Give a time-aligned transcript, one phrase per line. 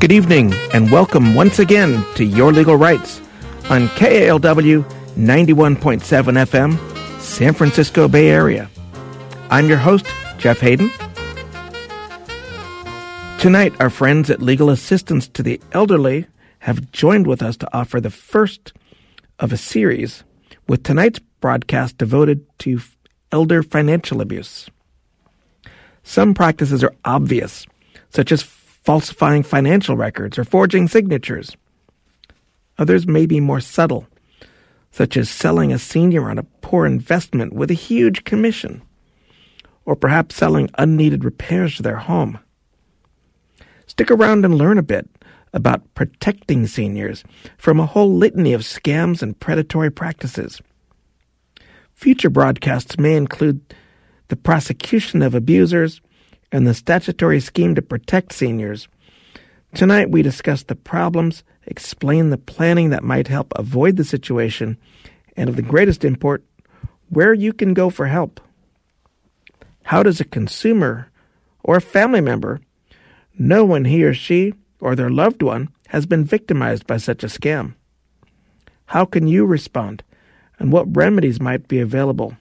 [0.00, 3.20] Good evening, and welcome once again to Your Legal Rights
[3.68, 4.82] on KALW
[5.14, 8.70] 91.7 FM, San Francisco Bay Area.
[9.50, 10.06] I'm your host,
[10.38, 10.90] Jeff Hayden.
[13.38, 16.26] Tonight, our friends at Legal Assistance to the Elderly
[16.60, 18.72] have joined with us to offer the first
[19.40, 20.22] of a series
[20.68, 22.80] with tonight's broadcast devoted to
[23.32, 24.68] elder financial abuse.
[26.02, 27.66] Some practices are obvious,
[28.10, 31.56] such as falsifying financial records or forging signatures.
[32.78, 34.06] Others may be more subtle,
[34.90, 38.82] such as selling a senior on a poor investment with a huge commission,
[39.84, 42.38] or perhaps selling unneeded repairs to their home.
[43.86, 45.08] Stick around and learn a bit
[45.52, 47.24] about protecting seniors
[47.58, 50.60] from a whole litany of scams and predatory practices.
[51.92, 53.60] Future broadcasts may include
[54.28, 56.00] the prosecution of abusers
[56.52, 58.88] and the statutory scheme to protect seniors.
[59.74, 64.76] Tonight we discuss the problems, explain the planning that might help avoid the situation,
[65.36, 66.44] and of the greatest import,
[67.08, 68.40] where you can go for help.
[69.84, 71.10] How does a consumer
[71.62, 72.60] or a family member
[73.38, 77.28] know when he or she or their loved one has been victimized by such a
[77.28, 77.74] scam?
[78.86, 80.02] How can you respond,
[80.58, 82.36] and what remedies might be available?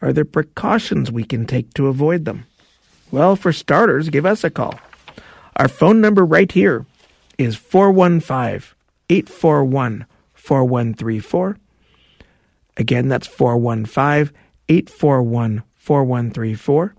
[0.00, 2.46] Are there precautions we can take to avoid them?
[3.10, 4.78] Well, for starters, give us a call.
[5.56, 6.86] Our phone number right here
[7.38, 8.74] is 415
[9.10, 11.56] 841 4134.
[12.76, 14.34] Again, that's 415
[14.68, 16.94] 841 4134.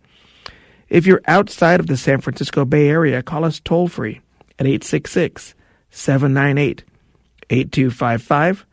[0.89, 4.21] If you're outside of the San Francisco Bay Area, call us toll free
[4.57, 5.53] at 866
[5.91, 6.83] 798
[7.49, 8.65] 8255.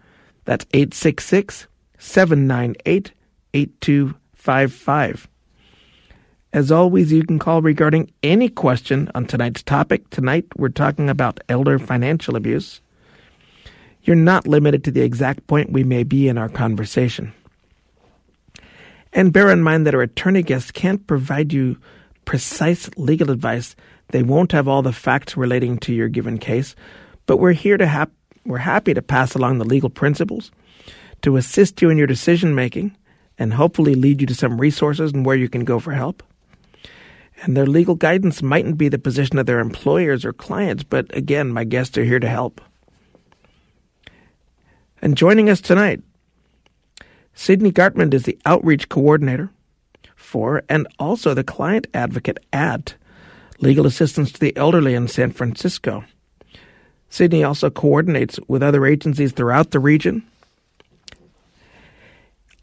[0.44, 1.66] That's 866
[1.98, 3.12] 798
[3.52, 5.28] 8255.
[6.52, 10.08] As always, you can call regarding any question on tonight's topic.
[10.08, 12.80] Tonight, we're talking about elder financial abuse.
[14.04, 17.34] You're not limited to the exact point we may be in our conversation.
[19.12, 21.76] And bear in mind that our attorney guests can't provide you
[22.26, 23.74] precise legal advice.
[24.08, 26.76] They won't have all the facts relating to your given case,
[27.24, 28.12] but we're here to hap-
[28.44, 30.50] we're happy to pass along the legal principles
[31.22, 32.94] to assist you in your decision making
[33.38, 36.22] and hopefully lead you to some resources and where you can go for help
[37.42, 41.52] and their legal guidance mightn't be the position of their employers or clients, but again,
[41.52, 42.60] my guests are here to help.
[45.02, 46.02] And joining us tonight,
[47.34, 49.50] Sydney Gartman is the outreach coordinator
[50.26, 52.94] for and also the client advocate at
[53.60, 56.04] Legal Assistance to the Elderly in San Francisco.
[57.08, 60.26] Sydney also coordinates with other agencies throughout the region.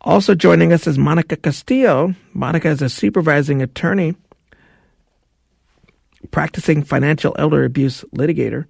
[0.02, 2.14] Also joining us is Monica Castillo.
[2.34, 4.16] Monica is a supervising attorney
[6.32, 8.66] practicing financial elder abuse litigator.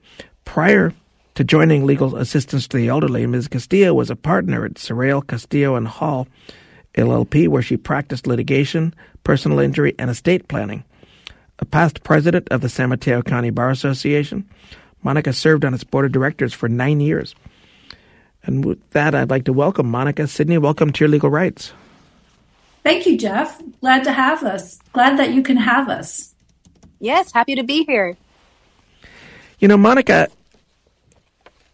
[0.45, 0.93] Prior
[1.35, 3.47] to joining legal assistance to the elderly, Ms.
[3.47, 6.27] Castillo was a partner at Sorrell, Castillo, and Hall
[6.95, 8.93] LLP, where she practiced litigation,
[9.23, 10.83] personal injury, and estate planning.
[11.59, 14.49] A past president of the San Mateo County Bar Association,
[15.03, 17.35] Monica served on its board of directors for nine years.
[18.43, 20.27] And with that, I'd like to welcome Monica.
[20.27, 21.73] Sydney, welcome to your legal rights.
[22.83, 23.61] Thank you, Jeff.
[23.79, 24.79] Glad to have us.
[24.91, 26.33] Glad that you can have us.
[26.99, 28.17] Yes, happy to be here.
[29.59, 30.27] You know, Monica,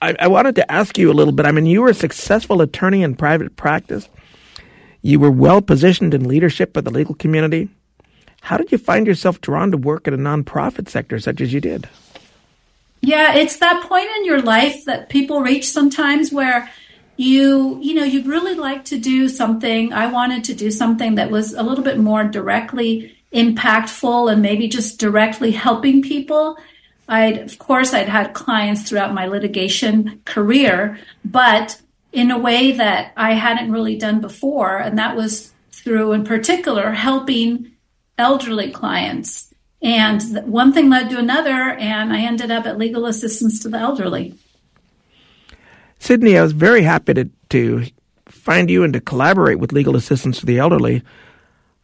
[0.01, 1.45] I, I, wanted to ask you a little bit.
[1.45, 4.07] I mean, you were a successful attorney in private practice.
[5.01, 7.69] You were well positioned in leadership of the legal community.
[8.41, 11.61] How did you find yourself drawn to work in a nonprofit sector such as you
[11.61, 11.89] did?
[13.01, 16.69] Yeah, it's that point in your life that people reach sometimes where
[17.15, 21.29] you you know you'd really like to do something i wanted to do something that
[21.29, 26.57] was a little bit more directly impactful and maybe just directly helping people.
[27.07, 33.13] I'd, of course, I'd had clients throughout my litigation career, but in a way that
[33.15, 34.77] I hadn't really done before.
[34.77, 37.71] And that was through, in particular, helping
[38.17, 39.53] elderly clients.
[39.81, 43.77] And one thing led to another, and I ended up at Legal Assistance to the
[43.77, 44.35] Elderly.
[45.99, 47.85] Sydney, I was very happy to, to
[48.27, 51.03] find you and to collaborate with Legal Assistance to the Elderly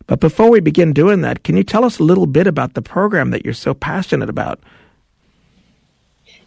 [0.08, 2.82] but before we begin doing that, can you tell us a little bit about the
[2.82, 4.60] program that you're so passionate about?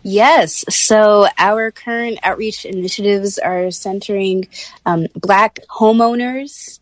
[0.02, 0.64] Yes.
[0.68, 4.48] So our current outreach initiatives are centering
[4.86, 6.80] um, Black homeowners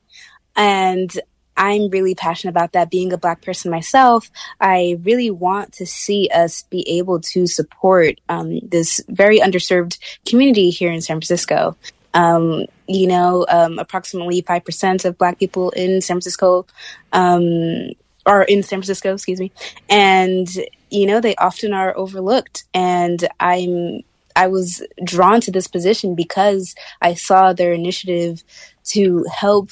[0.54, 1.10] and
[1.56, 2.90] I'm really passionate about that.
[2.90, 4.30] Being a Black person myself,
[4.60, 10.70] I really want to see us be able to support um, this very underserved community
[10.70, 11.76] here in San Francisco.
[12.12, 16.66] Um, you know, um, approximately 5% of Black people in San Francisco
[17.12, 17.90] um,
[18.24, 19.52] are in San Francisco, excuse me.
[19.88, 20.48] And,
[20.90, 22.64] you know, they often are overlooked.
[22.74, 24.02] And I'm,
[24.34, 28.42] I was drawn to this position because I saw their initiative
[28.86, 29.70] to help,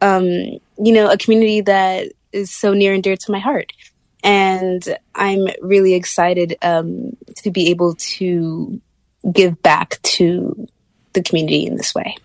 [0.00, 3.72] um, you know, a community that is so near and dear to my heart.
[4.22, 8.80] And I'm really excited um, to be able to
[9.32, 10.66] give back to
[11.12, 12.16] the community in this way.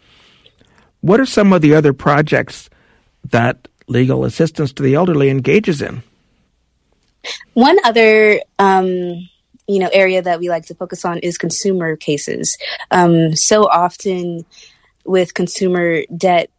[1.01, 2.69] What are some of the other projects
[3.29, 6.03] that legal assistance to the elderly engages in?
[7.53, 9.29] One other, um,
[9.67, 12.57] you know, area that we like to focus on is consumer cases.
[12.91, 14.45] Um, so often
[15.05, 16.49] with consumer debt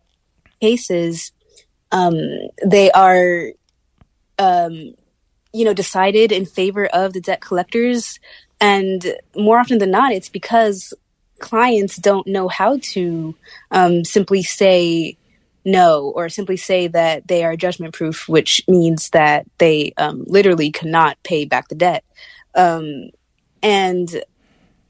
[0.61, 1.33] cases,
[1.93, 2.17] um,
[2.65, 3.53] they are,
[4.39, 4.95] um,
[5.53, 8.19] you know, decided in favor of the debt collectors.
[8.61, 10.93] And more often than not, it's because
[11.39, 13.35] clients don't know how to
[13.71, 15.17] um, simply say
[15.67, 20.71] no or simply say that they are judgment proof, which means that they um, literally
[20.71, 22.05] cannot pay back the debt.
[22.55, 23.11] Um,
[23.63, 24.23] and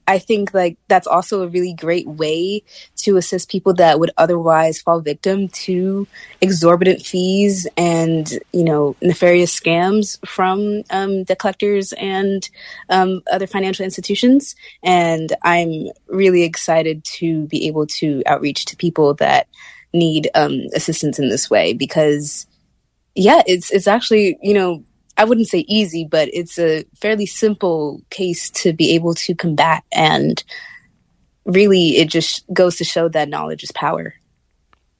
[0.08, 2.62] I think like that's also a really great way
[2.98, 6.06] to assist people that would otherwise fall victim to
[6.40, 12.48] exorbitant fees and you know nefarious scams from um, debt collectors and
[12.88, 14.54] um, other financial institutions.
[14.82, 19.48] And I'm really excited to be able to outreach to people that
[19.96, 22.46] need um, assistance in this way because
[23.14, 24.84] yeah, it's it's actually you know
[25.16, 29.82] I wouldn't say easy, but it's a fairly simple case to be able to combat.
[29.92, 30.42] And
[31.44, 34.14] really, it just goes to show that knowledge is power.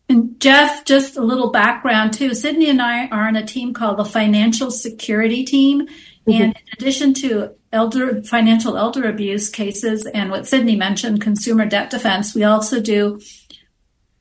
[0.09, 2.33] And Jeff, just a little background too.
[2.33, 5.87] Sydney and I are on a team called the Financial Security Team.
[5.87, 6.31] Mm-hmm.
[6.31, 11.91] And in addition to elder financial elder abuse cases and what Sydney mentioned, consumer debt
[11.91, 13.21] defense, we also do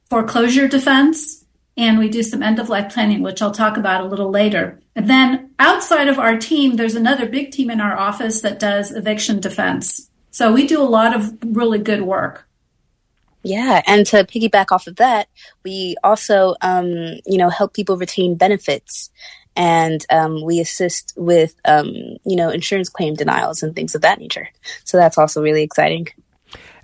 [0.10, 1.46] foreclosure defense
[1.78, 4.80] and we do some end of life planning, which I'll talk about a little later.
[4.96, 8.92] And then outside of our team, there's another big team in our office that does
[8.92, 10.10] eviction defense.
[10.32, 12.48] So we do a lot of really good work.
[13.44, 15.28] Yeah, and to piggyback off of that,
[15.64, 16.90] we also, um,
[17.26, 19.12] you know, help people retain benefits,
[19.56, 21.94] and um, we assist with, um,
[22.26, 24.50] you know, insurance claim denials and things of that nature.
[24.84, 26.08] So that's also really exciting.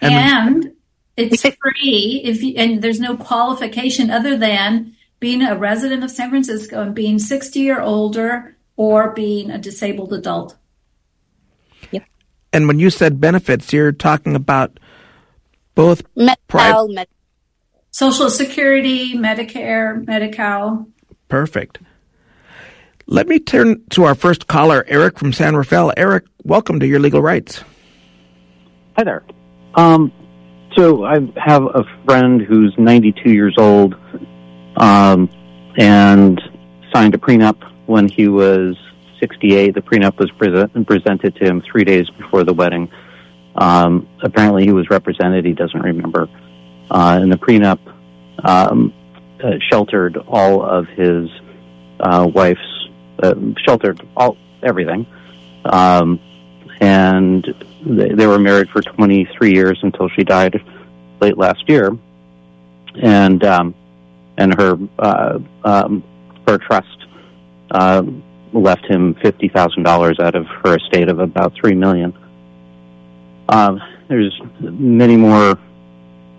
[0.02, 0.74] And, and
[1.18, 6.30] it's free if you, and there's no qualification other than being a resident of San
[6.30, 10.58] Francisco and being 60 or older or being a disabled adult.
[11.92, 12.04] Yep.
[12.54, 14.80] And when you said benefits, you're talking about
[15.76, 17.08] both Med-Cal, Med-
[17.92, 20.88] Social Security, Medicare, Medi-Cal.
[21.28, 21.80] Perfect.
[23.06, 25.94] Let me turn to our first caller, Eric from San Rafael.
[25.98, 27.64] Eric, welcome to Your Legal Rights.
[28.96, 29.24] Hi there.
[29.76, 30.12] Um,
[30.76, 33.96] so I have a friend who's 92 years old
[34.78, 35.30] um,
[35.78, 36.42] and
[36.94, 38.78] signed a prenup when he was
[39.20, 39.74] 68.
[39.74, 42.90] The prenup was pre- presented to him three days before the wedding.
[43.56, 45.46] Um, apparently, he was represented.
[45.46, 46.30] He doesn't remember.
[46.90, 47.80] Uh, and the prenup
[48.44, 48.94] um,
[49.44, 51.30] uh, sheltered all of his
[52.00, 52.88] uh, wife's,
[53.22, 53.36] uh,
[53.66, 55.06] sheltered all everything.
[55.66, 56.20] Um,
[56.80, 57.46] and
[57.86, 60.62] they, they were married for 23 years until she died
[61.20, 61.96] late last year,
[63.02, 63.76] and um,
[64.38, 66.04] and her uh, um,
[66.48, 67.06] her trust
[67.72, 68.04] uh,
[68.54, 72.14] left him fifty thousand dollars out of her estate of about three million.
[73.50, 75.58] Um, there's many more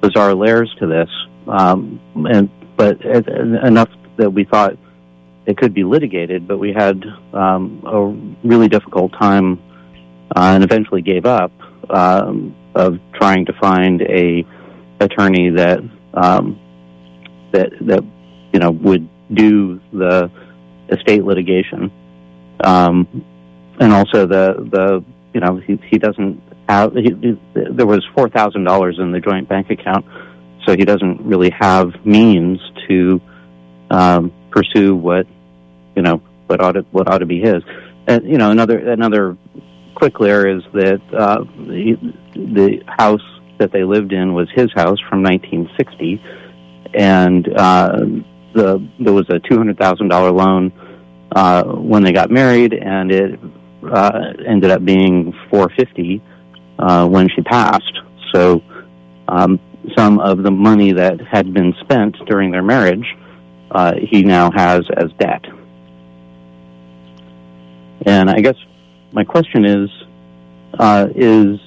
[0.00, 1.08] bizarre layers to this,
[1.46, 4.76] um, and but enough that we thought
[5.46, 9.60] it could be litigated, but we had um, a really difficult time
[10.34, 11.52] uh, and eventually gave up
[11.90, 14.44] um, of trying to find a
[15.00, 15.80] attorney that
[16.14, 16.58] um,
[17.52, 18.04] that that
[18.52, 20.30] you know would do the
[20.88, 21.90] estate litigation,
[22.64, 23.24] um,
[23.78, 28.28] and also the the you know he he doesn't have he, he, there was four
[28.28, 30.06] thousand dollars in the joint bank account,
[30.66, 33.20] so he doesn't really have means to
[33.90, 35.26] um, pursue what
[35.96, 37.62] you know what ought to what ought to be his.
[38.06, 39.36] And you know another another
[39.94, 43.22] quick layer is that uh, the, the house
[43.58, 46.22] that they lived in was his house from 1960,
[46.94, 47.98] and uh,
[48.54, 50.72] the there was a two hundred thousand dollar loan
[51.34, 53.40] uh, when they got married, and it
[53.90, 56.22] uh, ended up being four fifty
[56.78, 57.98] uh, when she passed.
[58.34, 58.62] So
[59.28, 59.58] um,
[59.96, 63.06] some of the money that had been spent during their marriage
[63.72, 65.44] uh, he now has as debt.
[68.04, 68.56] And I guess
[69.12, 69.90] my question is,
[70.78, 71.60] uh, is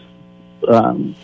[0.68, 1.16] um,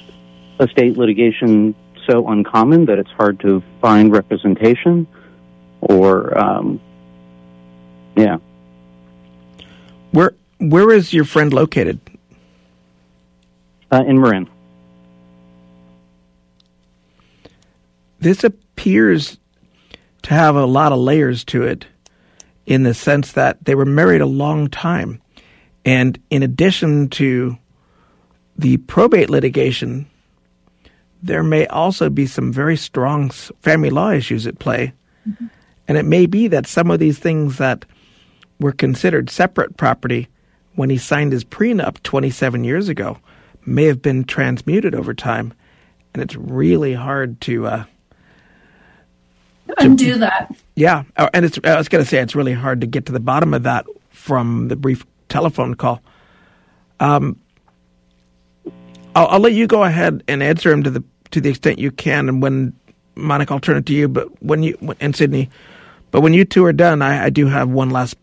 [0.60, 1.76] estate litigation
[2.08, 5.08] so uncommon that it's hard to find representation?
[5.82, 6.80] Or, um,
[8.16, 8.38] yeah.
[10.12, 12.00] Where where is your friend located?
[13.92, 14.48] Uh, in Marin.
[18.20, 19.38] This appears
[20.22, 21.88] to have a lot of layers to it
[22.68, 25.20] in the sense that they were married a long time.
[25.86, 27.58] And in addition to
[28.58, 30.08] the probate litigation,
[31.24, 34.94] there may also be some very strong family law issues at play.
[35.28, 35.48] Mm-hmm.
[35.88, 37.86] And it may be that some of these things that
[38.60, 40.28] were considered separate property
[40.76, 43.18] when he signed his prenup 27 years ago
[43.66, 45.54] may have been transmuted over time.
[46.14, 47.68] And it's really hard to.
[47.68, 47.84] Uh,
[49.78, 50.54] Undo that.
[50.76, 51.04] Yeah.
[51.16, 53.20] Uh, and it's, I was going to say it's really hard to get to the
[53.20, 56.02] bottom of that from the brief telephone call.
[57.00, 57.40] Um,
[59.16, 61.92] I'll, I'll, let you go ahead and answer him to the to the extent you
[61.92, 62.74] can, and when
[63.16, 64.08] Monica, I'll turn it to you.
[64.08, 65.50] But when you and Sydney,
[66.12, 68.16] but when you two are done, I, I do have one last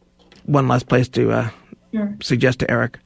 [0.44, 1.50] one last place to uh,
[1.92, 2.16] sure.
[2.22, 2.98] suggest to Eric?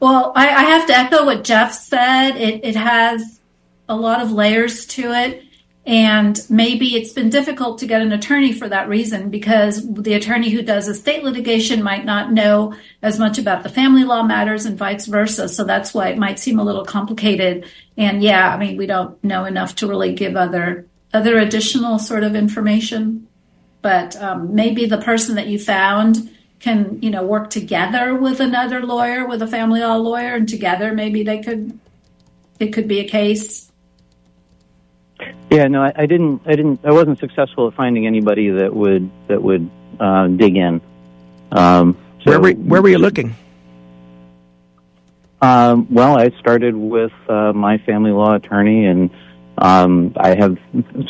[0.00, 2.32] Well, I, I, have to echo what Jeff said.
[2.32, 3.40] It, it has
[3.88, 5.44] a lot of layers to it.
[5.84, 10.50] And maybe it's been difficult to get an attorney for that reason because the attorney
[10.50, 14.78] who does estate litigation might not know as much about the family law matters and
[14.78, 15.48] vice versa.
[15.48, 17.66] So that's why it might seem a little complicated.
[17.96, 22.24] And yeah, I mean, we don't know enough to really give other other additional sort
[22.24, 23.26] of information.
[23.82, 28.86] But um, maybe the person that you found can you know work together with another
[28.86, 31.76] lawyer with a family law lawyer and together maybe they could
[32.60, 33.71] it could be a case
[35.50, 39.10] yeah no I, I, didn't i didn't i wasn't successful at finding anybody that would
[39.28, 40.80] that would uh, dig in.
[41.52, 43.34] Um, so, where, were, where were you looking?
[45.40, 49.10] Um, well i started with uh, my family law attorney and
[49.58, 50.58] um, I have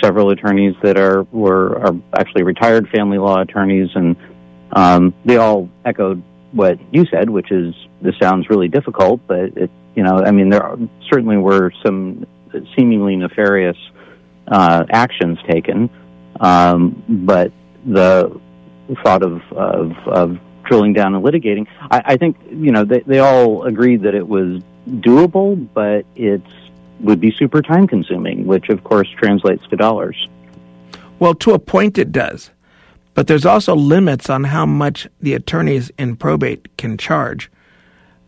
[0.03, 4.17] several attorneys that are were are actually retired family law attorneys, and
[4.73, 9.71] um, they all echoed what you said, which is this sounds really difficult, but it,
[9.95, 10.79] you know, I mean, there are,
[11.11, 12.27] certainly were some
[12.77, 13.77] seemingly nefarious
[14.49, 15.91] uh, actions taken,
[16.41, 17.53] um, but
[17.87, 18.41] the
[19.03, 23.19] thought of, of, of drilling down and litigating, I, I think you know they, they
[23.19, 26.43] all agreed that it was doable, but it
[27.01, 30.29] would be super time consuming, which of course translates to dollars.
[31.19, 32.51] Well, to a point, it does.
[33.15, 37.51] But there's also limits on how much the attorneys in probate can charge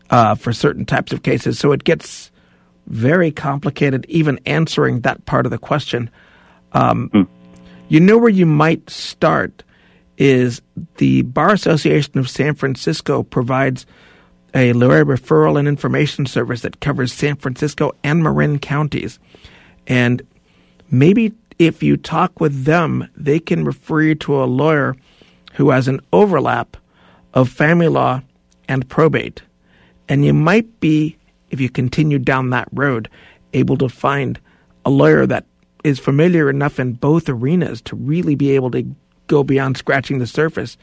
[0.09, 1.57] uh, for certain types of cases.
[1.57, 2.31] So it gets
[2.87, 6.09] very complicated, even answering that part of the question.
[6.73, 7.27] Um, mm.
[7.87, 9.63] You know where you might start
[10.17, 10.61] is
[10.97, 13.85] the Bar Association of San Francisco provides
[14.53, 19.19] a lawyer referral and information service that covers San Francisco and Marin counties.
[19.85, 20.25] And
[20.89, 24.95] maybe if you talk with them, they can refer you to a lawyer
[25.53, 26.77] who has an overlap
[27.33, 28.21] of family law
[28.67, 29.41] and probate.
[30.07, 31.17] And you might be,
[31.55, 33.09] if you continue down that road,
[33.53, 34.37] able to find
[34.83, 35.45] a lawyer that
[35.85, 38.85] is familiar enough in both arenas to really be able to
[39.27, 40.77] go beyond scratching the surface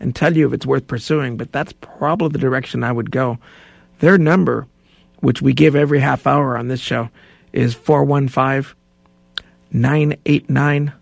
[0.00, 1.36] and tell you if it's worth pursuing.
[1.36, 3.38] But that's probably the direction I would go.
[3.98, 4.66] Their number,
[5.20, 7.10] which we give every half hour on this show,
[7.52, 8.74] is 415
[9.72, 10.92] 989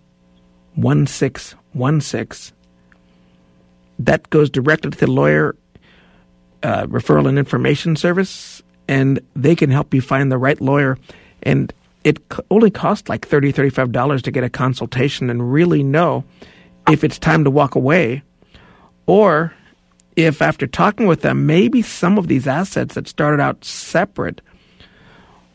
[0.75, 2.57] 1616.
[4.01, 5.55] That goes directly to the lawyer
[6.63, 10.99] uh, referral and information service, and they can help you find the right lawyer.
[11.43, 11.73] And
[12.05, 12.19] it
[12.51, 16.25] only costs like $30, $35 to get a consultation and really know
[16.89, 18.23] if it's time to walk away
[19.07, 19.53] or
[20.15, 24.41] if after talking with them, maybe some of these assets that started out separate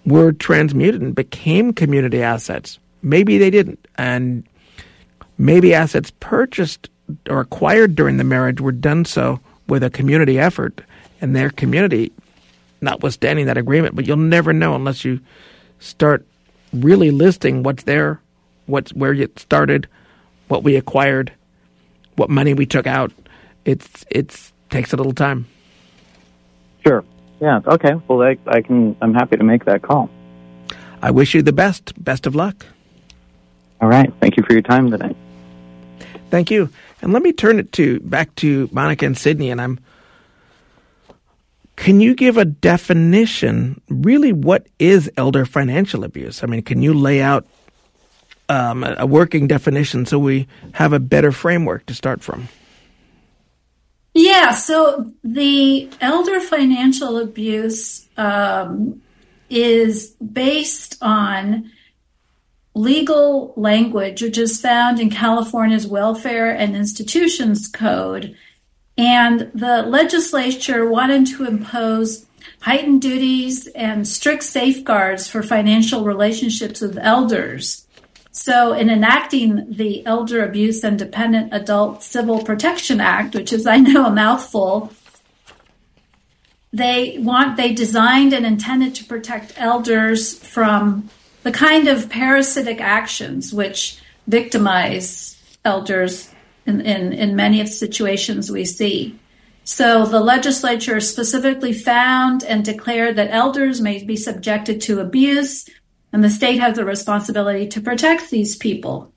[0.05, 2.79] were transmuted and became community assets.
[3.01, 3.87] Maybe they didn't.
[3.95, 4.43] And
[5.37, 6.89] maybe assets purchased
[7.29, 10.81] or acquired during the marriage were done so with a community effort
[11.19, 12.11] and their community,
[12.81, 13.95] notwithstanding that agreement.
[13.95, 15.19] But you'll never know unless you
[15.79, 16.25] start
[16.73, 18.21] really listing what's there,
[18.65, 19.87] what's where you started,
[20.47, 21.31] what we acquired,
[22.15, 23.11] what money we took out.
[23.65, 25.47] It's it's takes a little time.
[26.85, 27.03] Sure.
[27.39, 27.61] Yeah.
[27.65, 27.93] Okay.
[28.07, 28.95] Well, I, I can.
[29.01, 30.09] I'm happy to make that call.
[31.01, 31.93] I wish you the best.
[32.03, 32.65] Best of luck.
[33.81, 34.11] All right.
[34.19, 35.15] Thank you for your time today.
[36.29, 36.69] Thank you.
[37.01, 39.51] And let me turn it to back to Monica and Sydney.
[39.51, 39.79] And I'm.
[41.81, 43.81] Can you give a definition?
[43.89, 46.43] Really, what is elder financial abuse?
[46.43, 47.47] I mean, can you lay out
[48.49, 52.49] um, a working definition so we have a better framework to start from?
[54.13, 59.01] Yeah, so the elder financial abuse um,
[59.49, 61.71] is based on
[62.75, 68.37] legal language, which is found in California's Welfare and Institutions Code.
[69.01, 72.27] And the legislature wanted to impose
[72.59, 77.87] heightened duties and strict safeguards for financial relationships with elders.
[78.31, 83.77] So, in enacting the Elder Abuse and Dependent Adult Civil Protection Act, which is, I
[83.77, 84.93] know, a mouthful,
[86.71, 91.09] they want they designed and intended to protect elders from
[91.41, 96.30] the kind of parasitic actions which victimize elders
[96.65, 99.17] in, in, in many of the situations we see.
[99.63, 105.69] So the legislature specifically found and declared that elders may be subjected to abuse
[106.13, 109.13] and the state has a responsibility to protect these people.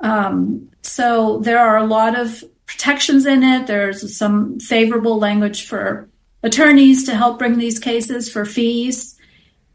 [0.00, 3.66] Um, so there are a lot of protections in it.
[3.66, 6.08] There's some favorable language for
[6.42, 9.16] attorneys to help bring these cases for fees,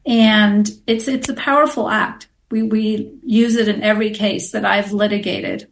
[0.06, 2.28] and it's it's a powerful act.
[2.50, 5.68] We we use it in every case that I've litigated.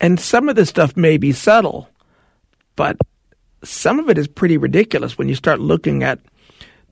[0.00, 1.88] And some of this stuff may be subtle,
[2.76, 2.96] but
[3.64, 6.20] some of it is pretty ridiculous when you start looking at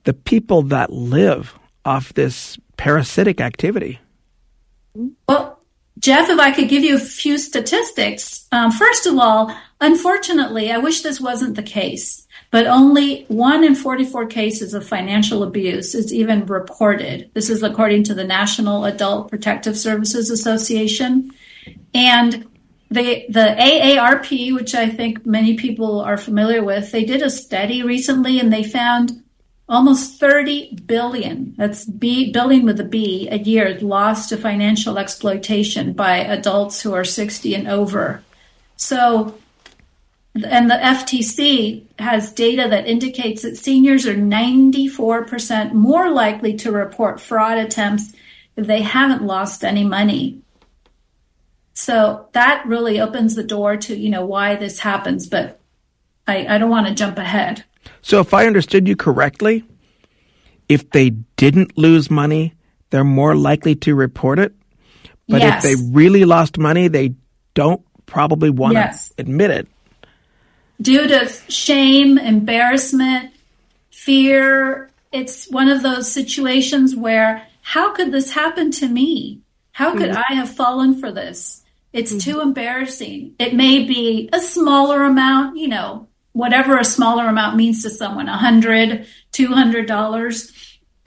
[0.03, 3.99] the people that live off this parasitic activity?
[5.27, 5.59] Well,
[5.99, 8.47] Jeff, if I could give you a few statistics.
[8.51, 13.73] Um, first of all, unfortunately, I wish this wasn't the case, but only one in
[13.73, 17.31] 44 cases of financial abuse is even reported.
[17.33, 21.31] This is according to the National Adult Protective Services Association.
[21.93, 22.47] And
[22.89, 27.83] the, the AARP, which I think many people are familiar with, they did a study
[27.83, 29.23] recently and they found
[29.69, 35.91] Almost 30 billion, that's B, billion with a B, a year lost to financial exploitation
[35.91, 38.23] by adults who are 60 and over.
[38.77, 39.37] So,
[40.35, 47.19] and the FTC has data that indicates that seniors are 94% more likely to report
[47.19, 48.13] fraud attempts
[48.55, 50.39] if they haven't lost any money.
[51.79, 55.59] So that really opens the door to, you know, why this happens, but
[56.25, 57.65] I, I don't want to jump ahead.
[58.01, 59.63] So, if I understood you correctly,
[60.67, 62.55] if they didn't lose money,
[62.89, 64.55] they're more likely to report it.
[65.29, 65.63] But yes.
[65.63, 67.13] if they really lost money, they
[67.53, 69.09] don't probably want yes.
[69.09, 69.67] to admit it.
[70.81, 73.35] Due to shame, embarrassment,
[73.91, 79.41] fear, it's one of those situations where how could this happen to me?
[79.73, 80.23] How could mm-hmm.
[80.27, 81.63] I have fallen for this?
[81.97, 82.31] It's mm-hmm.
[82.31, 83.33] too embarrassing.
[83.39, 88.29] It may be a smaller amount, you know, whatever a smaller amount means to someone,
[88.29, 90.51] a hundred, two hundred dollars,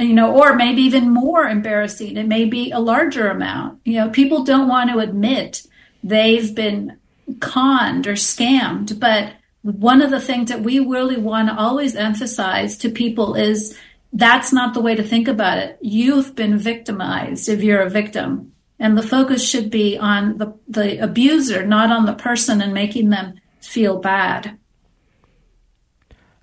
[0.00, 2.16] you know, or maybe even more embarrassing.
[2.16, 3.81] It may be a larger amount.
[3.85, 5.62] You know, people don't want to admit
[6.03, 6.98] they've been
[7.38, 12.76] conned or scammed, but one of the things that we really want to always emphasize
[12.79, 13.79] to people is
[14.12, 15.79] that's not the way to think about it.
[15.81, 18.49] You've been victimized if you're a victim.
[18.81, 23.11] And the focus should be on the, the abuser, not on the person and making
[23.11, 24.59] them feel bad.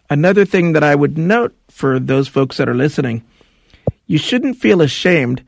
[0.08, 3.24] Another thing that I would note for those folks that are listening,
[4.06, 5.44] you shouldn't feel ashamed.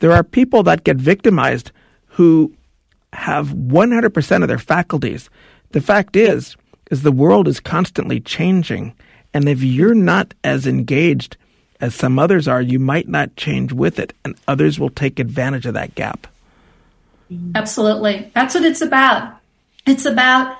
[0.00, 1.70] There are people that get victimized
[2.06, 2.52] who
[3.12, 5.30] have 100% of their faculties.
[5.70, 6.56] The fact is,
[6.90, 8.94] is the world is constantly changing.
[9.32, 11.36] And if you're not as engaged
[11.80, 15.66] as some others are, you might not change with it, and others will take advantage
[15.66, 16.26] of that gap.
[17.54, 18.30] Absolutely.
[18.34, 19.36] That's what it's about.
[19.86, 20.58] It's about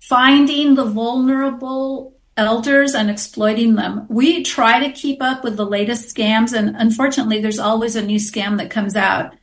[0.00, 4.06] finding the vulnerable elders and exploiting them.
[4.08, 8.18] We try to keep up with the latest scams, and unfortunately, there's always a new
[8.18, 9.34] scam that comes out.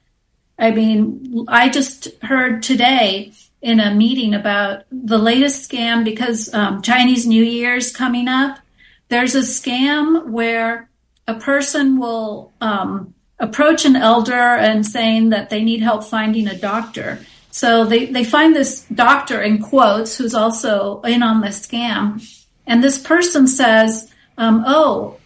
[0.60, 6.82] I mean, I just heard today in a meeting about the latest scam because um,
[6.82, 8.60] Chinese New Year's coming up.
[9.10, 10.89] There's a scam where
[11.28, 16.58] a person will um, approach an elder and saying that they need help finding a
[16.58, 17.20] doctor.
[17.50, 22.22] So they, they find this doctor in quotes who's also in on the scam
[22.72, 25.18] and this person says, um, Oh,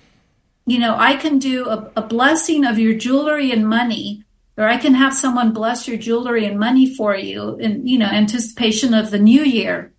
[0.66, 4.24] you know, I can do a, a blessing of your jewelry and money,
[4.58, 8.08] or I can have someone bless your jewelry and money for you in, you know,
[8.08, 9.92] anticipation of the new year.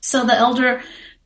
[0.00, 0.82] So the elder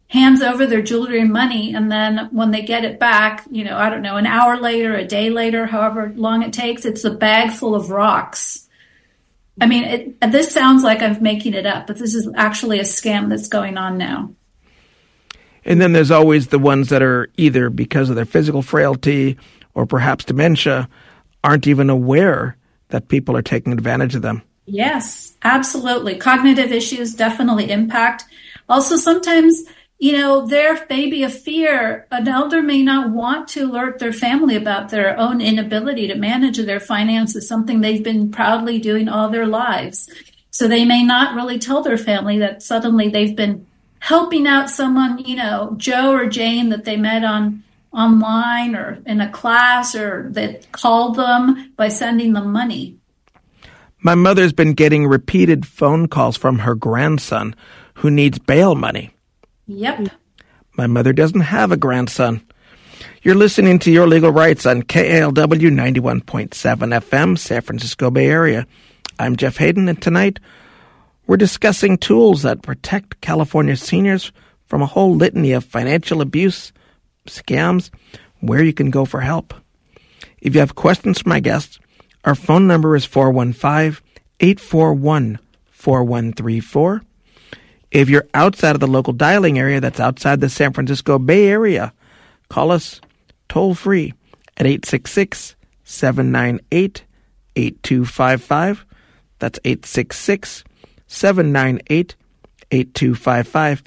[0.09, 1.75] hands over their jewelry and money.
[1.75, 4.95] And then when they get it back, you know, I don't know, an hour later,
[4.95, 8.69] a day later, however long it takes, it's a bag full of rocks.
[9.61, 12.85] I mean, it, this sounds like I'm making it up, but this is actually a
[12.85, 14.33] scam that's going on now.
[15.65, 19.37] And then there's always the ones that are either because of their physical frailty
[19.75, 20.89] or perhaps dementia
[21.43, 22.57] aren't even aware
[22.89, 24.43] that people are taking advantage of them.
[24.67, 26.17] Yes, absolutely.
[26.17, 28.25] Cognitive issues definitely impact.
[28.69, 29.65] Also, sometimes,
[29.99, 32.07] you know, there may be a fear.
[32.11, 36.59] An elder may not want to alert their family about their own inability to manage
[36.59, 40.11] their finances, something they've been proudly doing all their lives.
[40.51, 43.67] So they may not really tell their family that suddenly they've been
[44.01, 49.23] helping out someone, you know, Joe or Jane that they met on online or in
[49.23, 52.99] a class or that called them by sending them money.
[54.01, 57.57] My mother's been getting repeated phone calls from her grandson
[57.95, 59.16] who needs bail money.
[59.67, 60.11] Yep.
[60.77, 62.41] My mother doesn't have a grandson.
[63.23, 68.67] You're listening to Your Legal Rights on KALW 91.7 FM, San Francisco Bay Area.
[69.19, 70.39] I'm Jeff Hayden, and tonight
[71.27, 74.31] we're discussing tools that protect California seniors
[74.67, 76.73] from a whole litany of financial abuse,
[77.27, 77.91] scams,
[78.39, 79.53] where you can go for help.
[80.41, 81.81] If you have questions for my guests,
[82.25, 84.01] our phone number is 415
[84.39, 87.03] 841 4134.
[87.97, 91.95] If you're outside of the local dialing area, that's outside the San Francisco Bay Area,
[92.51, 93.01] call us
[93.49, 94.13] toll free
[94.59, 97.05] at 866 798
[97.57, 98.85] 8255.
[99.39, 100.63] That's 866
[101.07, 102.17] 798
[102.71, 103.83] 8255.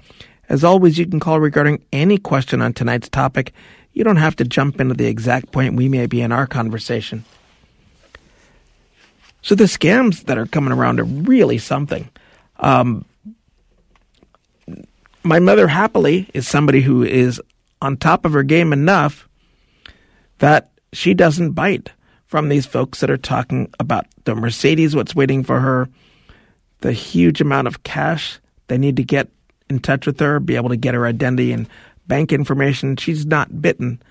[0.50, 3.54] As always, you can call regarding any question on tonight's topic.
[3.94, 7.26] You don't have to jump into the exact point we may be in our conversation.
[9.44, 12.10] So the scams that are coming around are really something.
[12.58, 13.06] Um,
[15.30, 17.40] my mother happily is somebody who is
[17.84, 19.30] on top of her game enough
[20.40, 21.92] that she doesn't bite
[22.26, 25.88] from these folks that are talking about the Mercedes, what's waiting for her,
[26.82, 28.40] the huge amount of cash
[28.70, 29.30] they need to get
[29.70, 31.70] in touch with her, be able to get her identity and
[32.08, 32.98] bank information.
[32.98, 34.02] She's not bitten.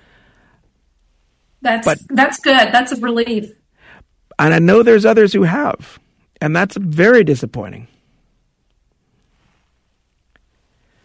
[1.63, 2.73] That's but, that's good.
[2.73, 3.51] That's a relief.
[4.39, 5.99] And I know there's others who have,
[6.41, 7.89] and that's very disappointing.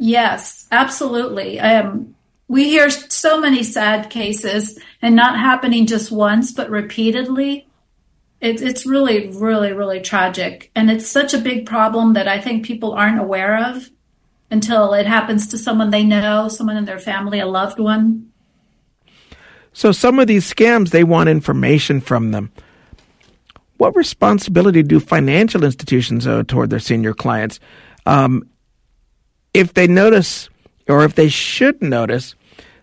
[0.03, 1.61] Yes, absolutely.
[1.61, 2.13] Um,
[2.49, 7.69] we hear so many sad cases, and not happening just once, but repeatedly.
[8.41, 10.71] It, it's really, really, really tragic.
[10.75, 13.89] And it's such a big problem that I think people aren't aware of
[14.51, 18.29] until it happens to someone they know, someone in their family, a loved one.
[19.71, 22.51] So, some of these scams, they want information from them.
[23.77, 27.61] What responsibility do financial institutions owe toward their senior clients?
[28.05, 28.49] Um,
[29.53, 30.49] if they notice,
[30.87, 32.35] or if they should notice,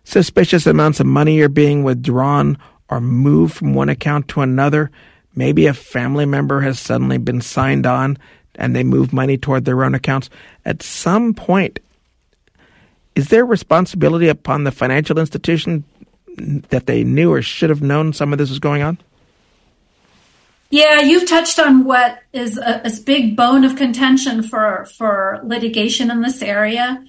[0.05, 4.91] suspicious amounts of money are being withdrawn or moved from one account to another,
[5.35, 8.19] Maybe a family member has suddenly been signed on
[8.57, 10.29] and they move money toward their own accounts.
[10.65, 11.79] At some point,
[13.15, 15.85] is there responsibility upon the financial institution
[16.37, 18.99] that they knew or should have known some of this was going on?
[20.71, 26.11] Yeah, you've touched on what is a, a big bone of contention for for litigation
[26.11, 27.05] in this area.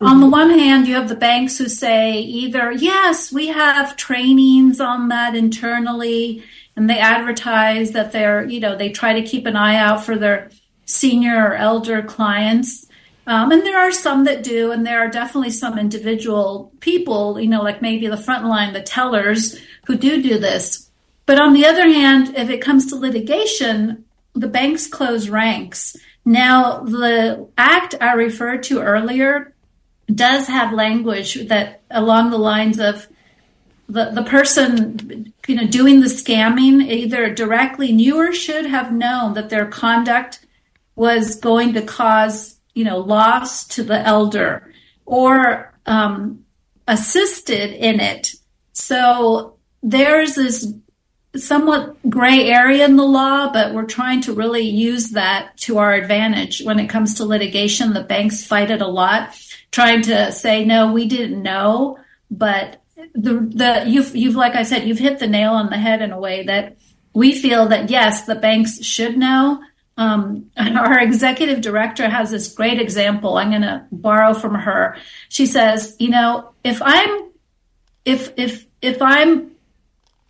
[0.00, 0.06] Mm-hmm.
[0.06, 4.80] On the one hand, you have the banks who say either yes, we have trainings
[4.80, 6.42] on that internally,
[6.74, 10.18] and they advertise that they're, you know, they try to keep an eye out for
[10.18, 10.50] their
[10.84, 12.86] senior or elder clients.
[13.28, 17.48] Um, and there are some that do, and there are definitely some individual people, you
[17.48, 20.85] know, like maybe the front line, the tellers who do do this.
[21.26, 25.96] But on the other hand, if it comes to litigation, the banks close ranks.
[26.24, 29.54] Now, the act I referred to earlier
[30.12, 33.08] does have language that along the lines of
[33.88, 39.34] the, the person you know doing the scamming either directly knew or should have known
[39.34, 40.44] that their conduct
[40.96, 44.72] was going to cause you know loss to the elder
[45.04, 46.44] or um,
[46.88, 48.34] assisted in it
[48.72, 50.72] so there's this
[51.38, 55.94] somewhat gray area in the law but we're trying to really use that to our
[55.94, 59.34] advantage when it comes to litigation the banks fight it a lot
[59.70, 61.98] trying to say no we didn't know
[62.30, 62.82] but
[63.14, 66.12] the the you've you've like I said you've hit the nail on the head in
[66.12, 66.76] a way that
[67.12, 69.60] we feel that yes the banks should know.
[69.98, 73.38] Um, our executive director has this great example.
[73.38, 74.96] I'm going to borrow from her.
[75.30, 77.30] She says, you know, if I'm
[78.04, 79.52] if if if I'm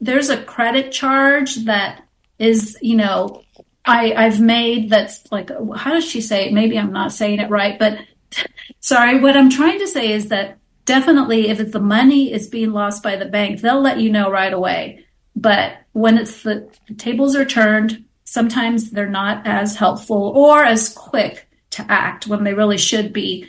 [0.00, 2.02] there's a credit charge that
[2.38, 3.42] is you know
[3.84, 6.52] I I've made that's like how does she say it?
[6.52, 7.98] Maybe I'm not saying it right, but
[8.80, 9.20] sorry.
[9.20, 13.02] What I'm trying to say is that definitely if it's the money is being lost
[13.02, 15.04] by the bank, they'll let you know right away.
[15.34, 20.88] But when it's the, the tables are turned, sometimes they're not as helpful or as
[20.92, 23.46] quick to act when they really should be.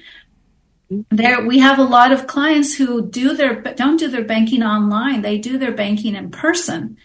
[0.89, 5.21] There, we have a lot of clients who do their don't do their banking online;
[5.21, 6.97] they do their banking in person.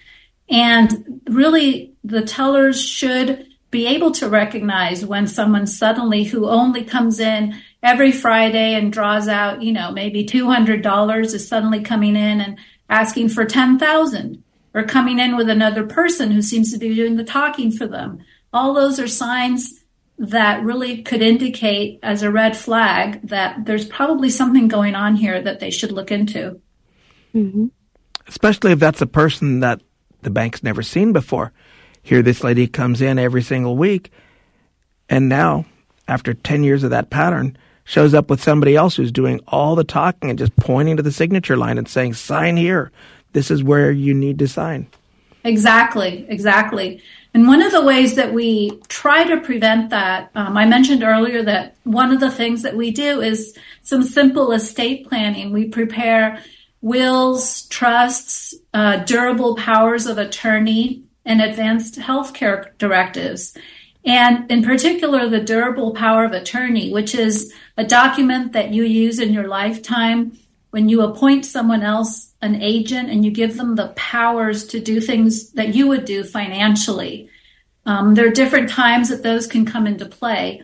[0.49, 7.19] And really, the tellers should be able to recognize when someone suddenly who only comes
[7.19, 12.59] in every Friday and draws out, you know, maybe $200 is suddenly coming in and
[12.91, 17.25] asking for 10,000 or coming in with another person who seems to be doing the
[17.25, 18.19] talking for them.
[18.53, 19.82] All those are signs
[20.23, 25.43] that really could indicate as a red flag that there's probably something going on here
[25.43, 26.61] that they should look into.
[27.35, 27.67] Mm-hmm.
[28.29, 29.81] Especially if that's a person that
[30.23, 31.53] the bank's never seen before.
[32.05, 34.13] Here, this lady comes in every single week,
[35.09, 35.67] and now,
[36.07, 39.83] after 10 years of that pattern, shows up with somebody else who's doing all the
[39.83, 42.93] talking and just pointing to the signature line and saying, sign here.
[43.33, 44.87] This is where you need to sign.
[45.45, 47.03] Exactly, exactly.
[47.35, 51.43] And one of the ways that we try to prevent that, um, I mentioned earlier
[51.43, 55.53] that one of the things that we do is some simple estate planning.
[55.53, 56.43] We prepare
[56.83, 63.57] wills, trusts, uh, durable powers of attorney, and advanced healthcare directives.
[64.05, 69.21] And in particular, the durable power of attorney, which is a document that you use
[69.21, 70.37] in your lifetime
[70.73, 75.03] when you appoint someone else an agent and you give them the powers to do
[75.03, 77.29] things that you would do financially.
[77.85, 80.63] Um, there are different times that those can come into play.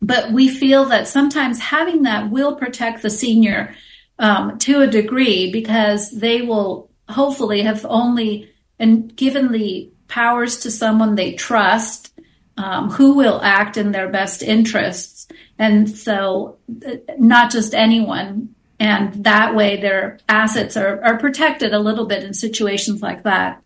[0.00, 3.74] But we feel that sometimes having that will protect the senior
[4.18, 10.70] um, to a degree because they will hopefully have only and given the powers to
[10.70, 12.18] someone they trust
[12.56, 15.28] um, who will act in their best interests.
[15.58, 18.54] And so, uh, not just anyone.
[18.78, 23.62] And that way, their assets are, are protected a little bit in situations like that.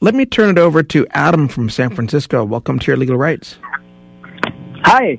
[0.00, 2.44] Let me turn it over to Adam from San Francisco.
[2.44, 3.56] Welcome to your legal rights.
[4.84, 5.18] Hi.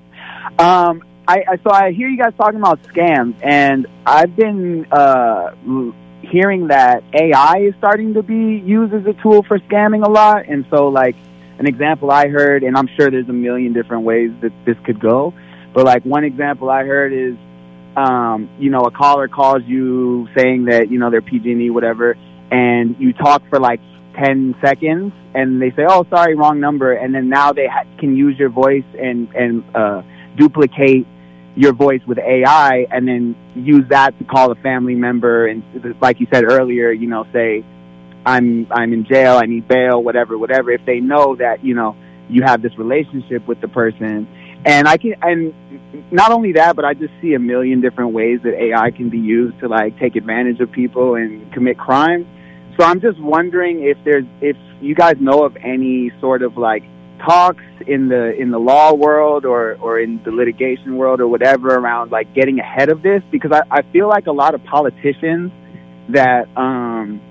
[0.59, 5.51] Um, I, I, so I hear you guys talking about scams, and I've been uh,
[6.21, 10.47] hearing that AI is starting to be used as a tool for scamming a lot.
[10.49, 11.15] And so, like,
[11.59, 14.99] an example I heard, and I'm sure there's a million different ways that this could
[14.99, 15.33] go,
[15.73, 17.35] but like one example I heard is,
[17.97, 22.17] um, you know, a caller calls you saying that, you know, they're PG&E, whatever,
[22.51, 23.79] and you talk for like
[24.15, 26.93] 10 seconds and they say, oh, sorry, wrong number.
[26.93, 30.03] And then now they ha- can use your voice and, and, uh,
[30.35, 31.07] duplicate
[31.55, 35.63] your voice with AI and then use that to call a family member and
[36.01, 37.63] like you said earlier, you know, say
[38.25, 40.71] I'm I'm in jail, I need bail, whatever, whatever.
[40.71, 41.95] If they know that, you know,
[42.29, 44.27] you have this relationship with the person.
[44.65, 45.53] And I can and
[46.11, 49.19] not only that, but I just see a million different ways that AI can be
[49.19, 52.27] used to like take advantage of people and commit crime.
[52.77, 56.83] So I'm just wondering if there's if you guys know of any sort of like
[57.25, 61.75] talks in the in the law world or or in the litigation world or whatever
[61.75, 65.51] around like getting ahead of this because I, I feel like a lot of politicians
[66.09, 67.21] that um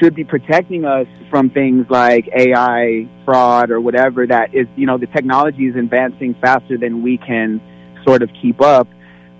[0.00, 4.98] should be protecting us from things like AI fraud or whatever that is you know
[4.98, 7.60] the technology is advancing faster than we can
[8.04, 8.88] sort of keep up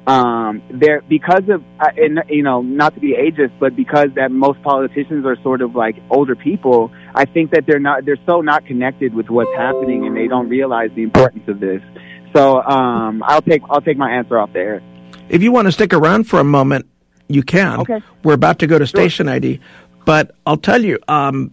[0.06, 4.32] um, there because of uh, and, you know not to be ageist, but because that
[4.32, 8.40] most politicians are sort of like older people, I think that they're not they're so
[8.40, 11.82] not connected with what's happening and they don't realize the importance of this.
[12.34, 14.82] So um, I'll take I'll take my answer off there.
[15.28, 16.88] If you want to stick around for a moment,
[17.28, 17.80] you can.
[17.80, 18.00] Okay.
[18.24, 19.34] We're about to go to station sure.
[19.34, 19.60] ID,
[20.04, 20.98] but I'll tell you.
[21.08, 21.52] Um,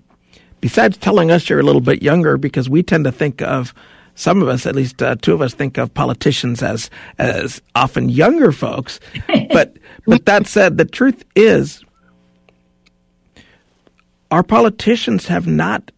[0.62, 3.74] besides telling us you're a little bit younger, because we tend to think of
[4.16, 8.10] some of us, at least uh, two of us, think of politicians as as often
[8.10, 9.00] younger folks.
[9.52, 11.84] but but that said, the truth is,
[14.32, 15.92] our politicians have not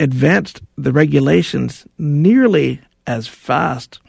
[0.00, 4.00] advanced the regulations nearly as fast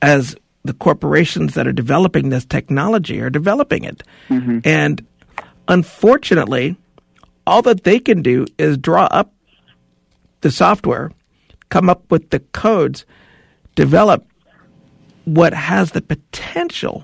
[0.00, 4.02] as the corporations that are developing this technology are developing it.
[4.30, 4.60] Mm-hmm.
[4.64, 5.06] And
[5.68, 6.76] unfortunately,
[7.46, 9.32] all that they can do is draw up
[10.40, 11.10] the software
[11.74, 13.04] come up with the codes,
[13.74, 14.24] develop
[15.24, 17.02] what has the potential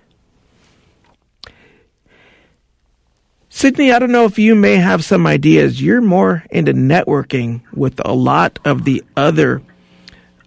[3.50, 5.82] Sydney, I don't know if you may have some ideas.
[5.82, 9.62] You're more into networking with a lot of the other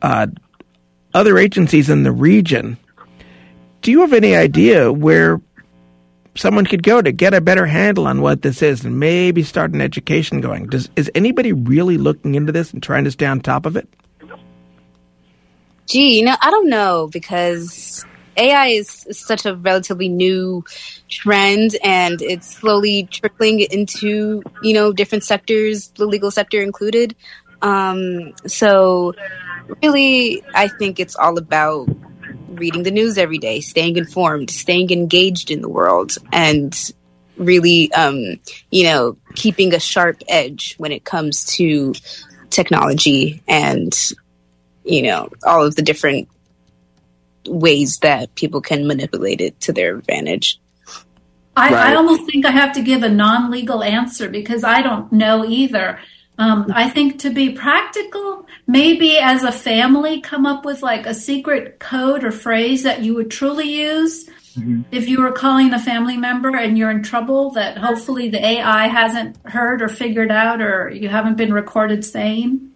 [0.03, 0.27] uh,
[1.15, 2.77] other agencies in the region.
[3.81, 5.41] Do you have any idea where
[6.35, 9.73] someone could go to get a better handle on what this is and maybe start
[9.73, 10.67] an education going?
[10.67, 13.89] Does is anybody really looking into this and trying to stay on top of it?
[15.89, 18.05] Gee, you know, I don't know because
[18.37, 20.63] AI is such a relatively new
[21.09, 27.17] trend and it's slowly trickling into, you know, different sectors, the legal sector included.
[27.63, 29.15] Um, so
[29.83, 31.89] really, I think it's all about
[32.51, 36.77] reading the news every day, staying informed, staying engaged in the world, and
[37.39, 38.39] really, um,
[38.71, 41.95] you know, keeping a sharp edge when it comes to
[42.51, 43.97] technology and,
[44.89, 46.29] you know, all of the different
[47.47, 50.59] ways that people can manipulate it to their advantage.
[51.57, 51.87] I, right.
[51.89, 55.45] I almost think I have to give a non legal answer because I don't know
[55.45, 55.99] either.
[56.39, 61.15] Um, I think to be practical, maybe as a family, come up with like a
[61.15, 64.29] secret code or phrase that you would truly use.
[64.57, 64.83] Mm-hmm.
[64.93, 68.87] If you were calling a family member and you're in trouble, that hopefully the AI
[68.87, 72.73] hasn't heard or figured out, or you haven't been recorded saying.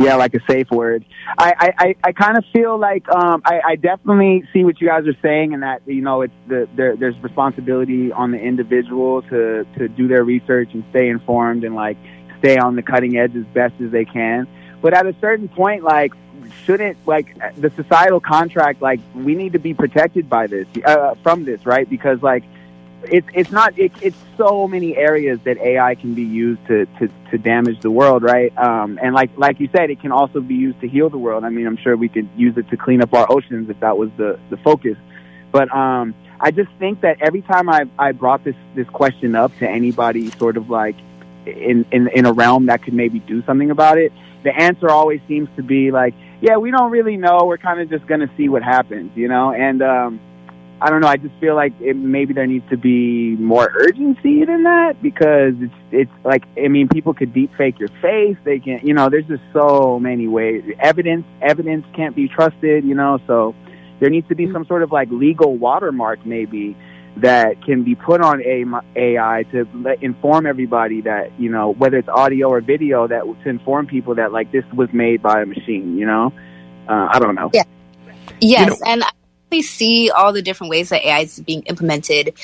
[0.00, 1.04] Yeah, like a safe word.
[1.36, 5.06] I I, I kind of feel like um, I, I definitely see what you guys
[5.06, 9.66] are saying, and that you know it's the there, there's responsibility on the individual to
[9.76, 11.98] to do their research and stay informed and like
[12.38, 14.48] stay on the cutting edge as best as they can.
[14.80, 16.14] But at a certain point, like,
[16.64, 21.44] shouldn't like the societal contract, like, we need to be protected by this, uh, from
[21.44, 21.88] this, right?
[21.88, 22.44] Because like,
[23.04, 27.08] it's it's not it, it's so many areas that AI can be used to, to,
[27.30, 28.56] to damage the world, right?
[28.58, 31.44] Um, and like like you said, it can also be used to heal the world.
[31.44, 33.96] I mean, I'm sure we could use it to clean up our oceans if that
[33.96, 34.96] was the the focus.
[35.52, 39.56] But um, I just think that every time I I brought this this question up
[39.58, 40.96] to anybody, sort of like
[41.46, 45.20] in, in in a realm that could maybe do something about it, the answer always
[45.28, 47.44] seems to be like, yeah, we don't really know.
[47.44, 49.52] We're kind of just going to see what happens, you know.
[49.52, 50.20] And um,
[50.82, 51.08] I don't know.
[51.08, 55.54] I just feel like it, maybe there needs to be more urgency than that because
[55.58, 58.36] it's it's like I mean, people could deep fake your face.
[58.44, 59.10] They can, you know.
[59.10, 60.64] There's just so many ways.
[60.80, 63.20] Evidence evidence can't be trusted, you know.
[63.26, 63.54] So
[64.00, 66.76] there needs to be some sort of like legal watermark, maybe
[67.18, 72.08] that can be put on AI to let, inform everybody that you know whether it's
[72.08, 75.98] audio or video that to inform people that like this was made by a machine.
[75.98, 76.32] You know,
[76.88, 77.50] uh, I don't know.
[77.52, 77.64] Yeah.
[78.40, 79.10] Yes, you know, and I
[79.62, 82.34] see all the different ways that AI is being implemented.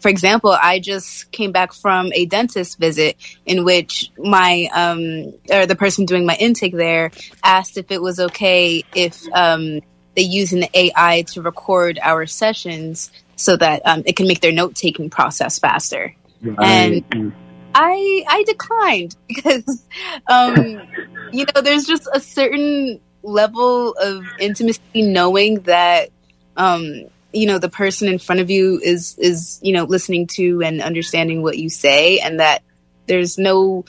[0.00, 5.66] For example, I just came back from a dentist visit in which my um, or
[5.66, 7.10] the person doing my intake there
[7.44, 9.80] asked if it was okay if um,
[10.14, 14.52] they use an AI to record our sessions so that um, it can make their
[14.52, 16.14] note taking process faster.
[16.42, 17.04] Right.
[17.12, 17.32] And
[17.74, 19.84] I I declined because
[20.26, 20.80] um,
[21.32, 26.10] you know there's just a certain level of intimacy knowing that
[26.60, 30.62] um, you know the person in front of you is is you know listening to
[30.62, 32.62] and understanding what you say and that
[33.06, 33.84] there's no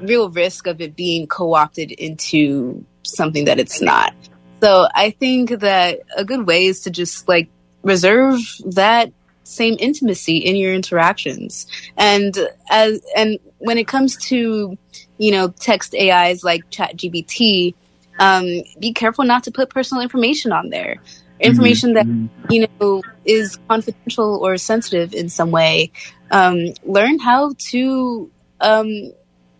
[0.00, 4.14] real risk of it being co-opted into something that it's not
[4.62, 7.48] so i think that a good way is to just like
[7.82, 9.12] reserve that
[9.46, 11.66] same intimacy in your interactions.
[11.96, 12.36] And
[12.68, 14.76] as and when it comes to
[15.18, 17.74] you know text AIs like ChatGPT,
[18.18, 18.44] um,
[18.80, 20.96] be careful not to put personal information on there.
[21.40, 22.26] Information mm-hmm.
[22.42, 25.92] that you know is confidential or sensitive in some way.
[26.30, 28.88] Um, learn how to um,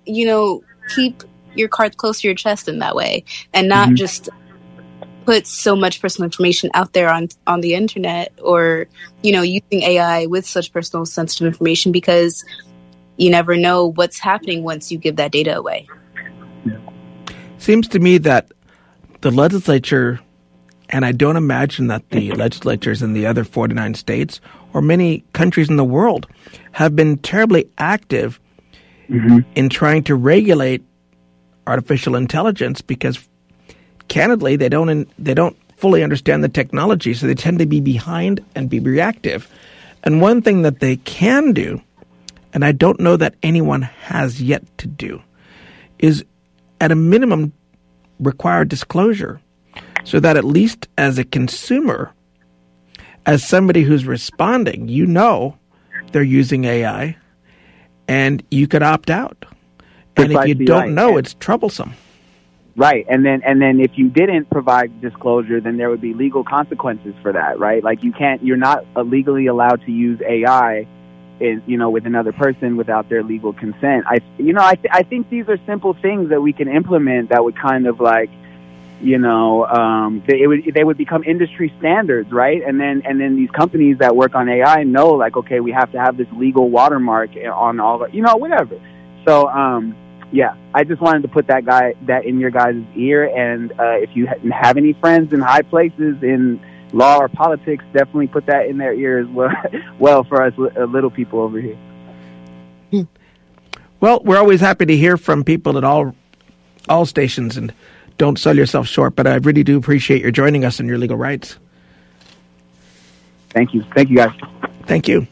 [0.05, 0.62] you know
[0.95, 1.23] keep
[1.55, 3.97] your cards close to your chest in that way, and not mm-hmm.
[3.97, 4.29] just
[5.27, 8.87] put so much personal information out there on on the internet or
[9.23, 12.45] you know using AI with such personal sensitive information because
[13.17, 15.87] you never know what's happening once you give that data away.
[17.59, 18.53] Seems to me that
[19.23, 20.21] the legislature
[20.90, 24.40] and I don't imagine that the legislatures in the other 49 states
[24.72, 26.27] or many countries in the world
[26.72, 28.40] have been terribly active
[29.09, 29.38] mm-hmm.
[29.55, 30.83] in trying to regulate
[31.66, 33.29] artificial intelligence because
[34.09, 38.44] candidly, they don't they don't fully understand the technology, so they tend to be behind
[38.54, 39.48] and be reactive.
[40.04, 41.83] And one thing that they can do,
[42.52, 45.21] and I don't know that anyone has yet to do,
[45.98, 46.25] is
[46.81, 47.52] at a minimum
[48.21, 49.40] require disclosure
[50.07, 52.13] so that at least as a consumer,
[53.27, 55.59] as somebody who's responding, you know
[56.13, 57.17] they're using AI
[58.07, 59.44] and you could opt out.
[60.17, 61.94] And if you don't know, it's troublesome.
[62.77, 66.44] Right, and then and then if you didn't provide disclosure, then there would be legal
[66.44, 67.83] consequences for that, right?
[67.83, 70.87] Like you can't, you're not legally allowed to use AI
[71.40, 74.04] in, you know, with another person without their legal consent.
[74.07, 77.31] I, you know, I, th- I think these are simple things that we can implement
[77.31, 78.31] that would kind of like,
[79.01, 82.63] you know, um, they, would, they would become industry standards, right?
[82.67, 85.92] And then, and then these companies that work on AI know, like, okay, we have
[85.92, 88.81] to have this legal watermark on all, the, you know, whatever.
[89.27, 89.97] So, um,
[90.33, 93.25] yeah, I just wanted to put that guy that in your guys' ear.
[93.25, 96.61] And uh, if you have any friends in high places in
[96.92, 99.53] law or politics, definitely put that in their ear as well.
[99.99, 101.77] well, for us uh, little people over here.
[104.01, 106.15] Well, we're always happy to hear from people at all
[106.88, 107.73] all stations, and
[108.19, 109.17] don't sell yourself short.
[109.17, 111.58] But I really do appreciate your joining us in your legal rights.
[113.50, 114.38] Thank you, thank you, guys.
[114.87, 115.27] Thank you.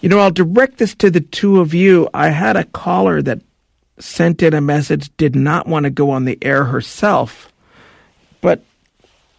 [0.00, 2.08] You know, I'll direct this to the two of you.
[2.14, 3.40] I had a caller that
[3.98, 7.52] sent in a message, did not want to go on the air herself,
[8.40, 8.62] but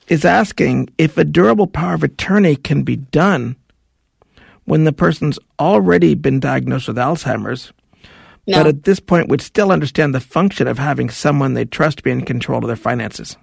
[0.10, 3.56] is asking if a durable power of attorney can be done
[4.66, 7.72] when the person's already been diagnosed with Alzheimer's,
[8.50, 8.58] no.
[8.58, 12.12] but at this point would still understand the function of having someone they trust be
[12.12, 13.38] in control of their finances.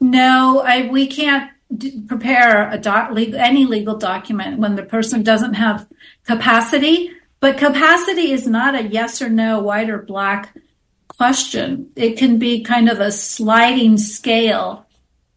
[0.00, 5.22] No, I, we can't d- prepare a doc, legal, any legal document when the person
[5.22, 5.86] doesn't have
[6.24, 7.10] capacity
[7.40, 10.56] but capacity is not a yes or no, white or black
[11.08, 11.90] question.
[11.94, 14.86] It can be kind of a sliding scale.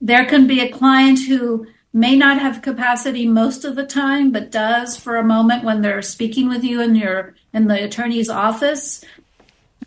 [0.02, 4.52] There can be a client who may not have capacity most of the time, but
[4.52, 9.04] does for a moment when they're speaking with you in your in the attorney's office.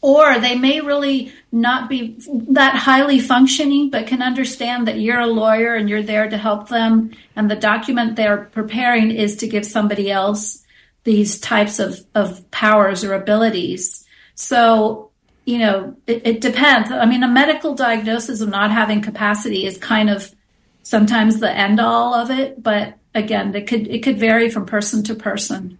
[0.00, 2.16] Or they may really not be
[2.50, 6.68] that highly functioning, but can understand that you're a lawyer and you're there to help
[6.68, 7.12] them.
[7.36, 10.64] And the document they're preparing is to give somebody else
[11.04, 14.04] these types of, of powers or abilities.
[14.34, 15.10] So,
[15.44, 16.90] you know, it, it depends.
[16.90, 20.34] I mean, a medical diagnosis of not having capacity is kind of
[20.82, 25.02] sometimes the end all of it, but again, it could it could vary from person
[25.04, 25.78] to person.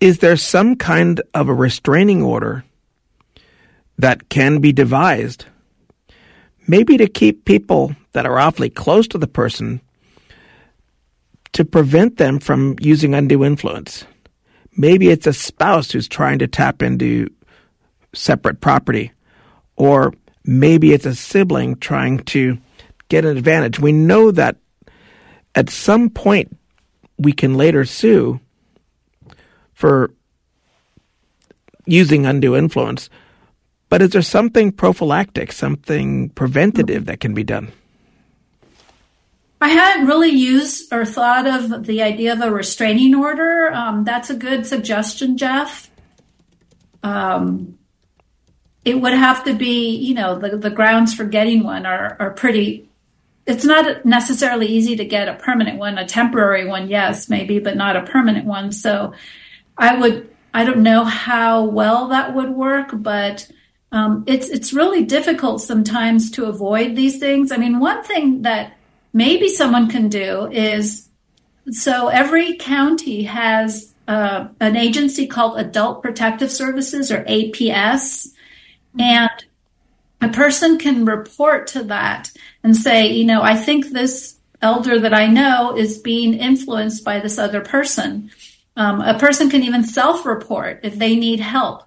[0.00, 2.64] Is there some kind of a restraining order
[3.98, 5.46] that can be devised,
[6.66, 9.80] maybe to keep people that are awfully close to the person
[11.52, 14.04] to prevent them from using undue influence.
[14.76, 17.28] Maybe it's a spouse who's trying to tap into
[18.14, 19.12] separate property,
[19.76, 20.14] or
[20.44, 22.58] maybe it's a sibling trying to
[23.12, 23.78] get an advantage.
[23.78, 24.56] We know that
[25.54, 26.56] at some point
[27.18, 28.40] we can later sue
[29.74, 30.14] for
[31.84, 33.10] using undue influence.
[33.90, 37.70] But is there something prophylactic, something preventative that can be done?
[39.60, 43.70] I hadn't really used or thought of the idea of a restraining order.
[43.74, 45.90] Um, that's a good suggestion, Jeff.
[47.02, 47.78] Um,
[48.86, 52.30] it would have to be, you know, the, the grounds for getting one are, are
[52.30, 52.88] pretty.
[53.46, 57.76] It's not necessarily easy to get a permanent one, a temporary one, yes, maybe, but
[57.76, 58.70] not a permanent one.
[58.70, 59.14] So
[59.76, 63.48] I would, I don't know how well that would work, but
[63.92, 67.52] um, it's it's really difficult sometimes to avoid these things.
[67.52, 68.76] I mean, one thing that
[69.12, 71.08] maybe someone can do is
[71.70, 78.28] so every county has uh, an agency called Adult Protective Services or APS,
[78.98, 79.30] and
[80.22, 82.30] a person can report to that
[82.62, 87.18] and say, you know, I think this elder that I know is being influenced by
[87.18, 88.30] this other person.
[88.76, 91.82] Um, a person can even self report if they need help.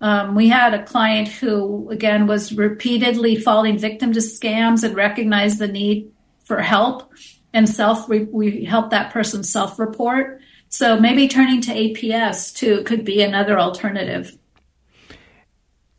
[0.00, 5.58] Um, we had a client who, again, was repeatedly falling victim to scams and recognized
[5.58, 6.12] the need
[6.44, 7.12] for help
[7.56, 12.82] and self we, we help that person self report so maybe turning to aps too
[12.84, 14.36] could be another alternative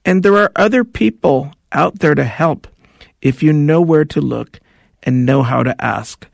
[0.05, 2.67] and there are other people out there to help
[3.21, 4.59] if you know where to look
[5.03, 6.27] and know how to ask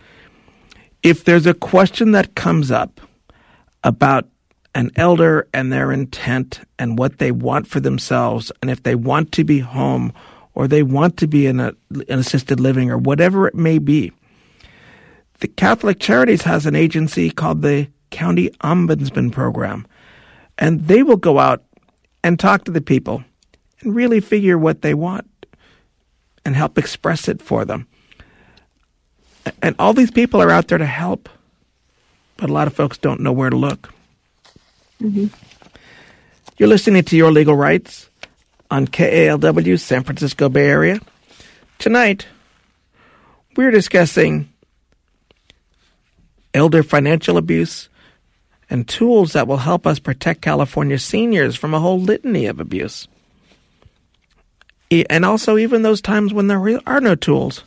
[1.04, 3.02] if there's a question that comes up
[3.84, 4.28] about
[4.74, 9.32] an elder and their intent and what they want for themselves and if they want
[9.34, 10.14] to be home
[10.56, 14.12] or they want to be in a, an assisted living or whatever it may be.
[15.40, 19.86] The Catholic Charities has an agency called the County Ombudsman Program,
[20.58, 21.64] and they will go out
[22.24, 23.24] and talk to the people
[23.84, 25.30] and really figure what they want
[26.46, 27.88] and help express it for them.
[29.62, 31.30] And all these people are out there to help,
[32.38, 33.94] but a lot of folks don't know where to look.
[35.02, 35.28] Mm-hmm.
[36.58, 38.10] You're listening to Your Legal Rights
[38.72, 41.00] on KALW, San Francisco Bay Area.
[41.80, 42.28] Tonight,
[43.58, 44.50] we're discussing
[46.54, 47.90] elder financial abuse
[48.70, 53.08] and tools that will help us protect California seniors from a whole litany of abuse.
[55.10, 57.64] And also, even those times when there are no tools,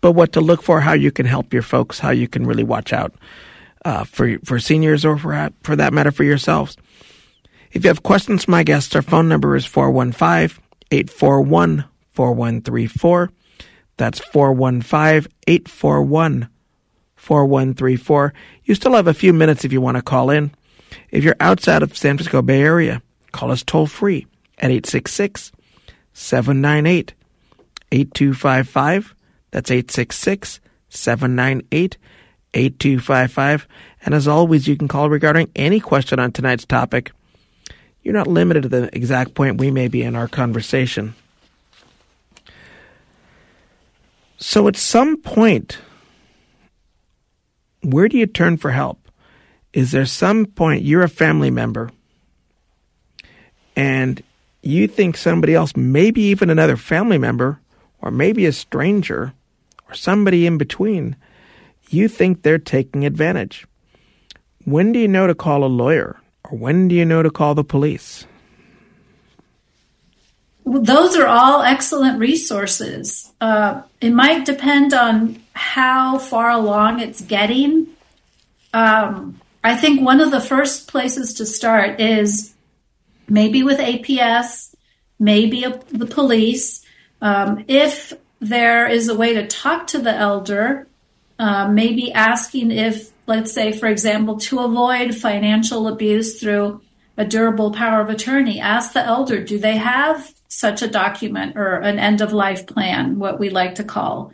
[0.00, 2.64] but what to look for, how you can help your folks, how you can really
[2.64, 3.12] watch out.
[3.84, 6.76] uh, for for seniors or for for that matter for yourselves.
[7.72, 13.30] If you have questions my guests, our phone number is 415 841 4134.
[13.96, 16.48] That's 415 841
[17.16, 18.34] 4134.
[18.64, 20.52] You still have a few minutes if you want to call in.
[21.10, 24.26] If you're outside of San Francisco Bay Area, call us toll free
[24.58, 25.52] at 866
[26.14, 27.12] 798
[27.92, 29.14] 8255.
[29.50, 31.96] That's 866 798
[32.54, 33.68] 8255.
[34.04, 37.12] And as always, you can call regarding any question on tonight's topic.
[38.02, 41.14] You're not limited to the exact point we may be in our conversation.
[44.36, 45.78] So at some point,
[47.82, 49.00] where do you turn for help?
[49.72, 51.90] Is there some point you're a family member
[53.74, 54.22] and
[54.66, 57.60] you think somebody else, maybe even another family member,
[58.00, 59.32] or maybe a stranger,
[59.88, 61.16] or somebody in between,
[61.88, 63.66] you think they're taking advantage.
[64.64, 66.20] When do you know to call a lawyer?
[66.44, 68.26] Or when do you know to call the police?
[70.64, 73.32] those are all excellent resources.
[73.40, 77.88] Uh, it might depend on how far along it's getting.
[78.72, 82.53] Um, I think one of the first places to start is
[83.28, 84.74] maybe with APS,
[85.18, 86.84] maybe a, the police.
[87.20, 90.86] Um, if there is a way to talk to the elder,
[91.38, 96.80] uh, maybe asking if, let's say, for example, to avoid financial abuse through
[97.16, 101.74] a durable power of attorney, ask the elder, do they have such a document or
[101.76, 104.32] an end of life plan, what we like to call.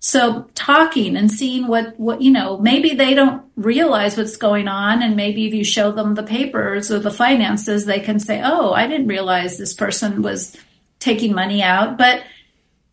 [0.00, 5.02] So talking and seeing what, what, you know, maybe they don't realize what's going on.
[5.02, 8.72] And maybe if you show them the papers or the finances, they can say, Oh,
[8.72, 10.56] I didn't realize this person was
[11.00, 11.98] taking money out.
[11.98, 12.22] But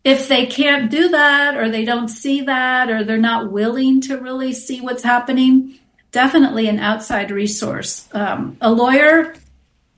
[0.02, 4.18] if they can't do that or they don't see that or they're not willing to
[4.18, 5.78] really see what's happening,
[6.12, 8.08] definitely an outside resource.
[8.12, 9.34] Um, a lawyer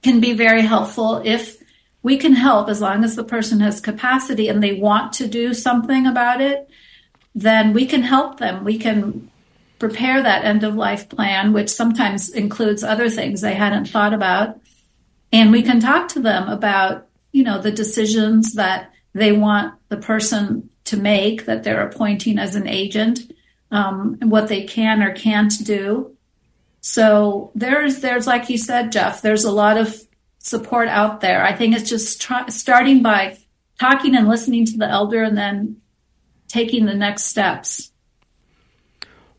[0.03, 1.63] can be very helpful if
[2.03, 5.53] we can help as long as the person has capacity and they want to do
[5.53, 6.69] something about it,
[7.35, 8.65] then we can help them.
[8.65, 9.31] We can
[9.79, 14.59] prepare that end of life plan, which sometimes includes other things they hadn't thought about.
[15.33, 19.97] And we can talk to them about, you know, the decisions that they want the
[19.97, 23.33] person to make that they're appointing as an agent,
[23.71, 26.17] um, and what they can or can't do.
[26.81, 29.95] So there's, there's, like you said, Jeff, there's a lot of
[30.39, 31.45] support out there.
[31.45, 33.37] I think it's just try, starting by
[33.79, 35.83] talking and listening to the elder and then
[36.49, 37.93] taking the next steps.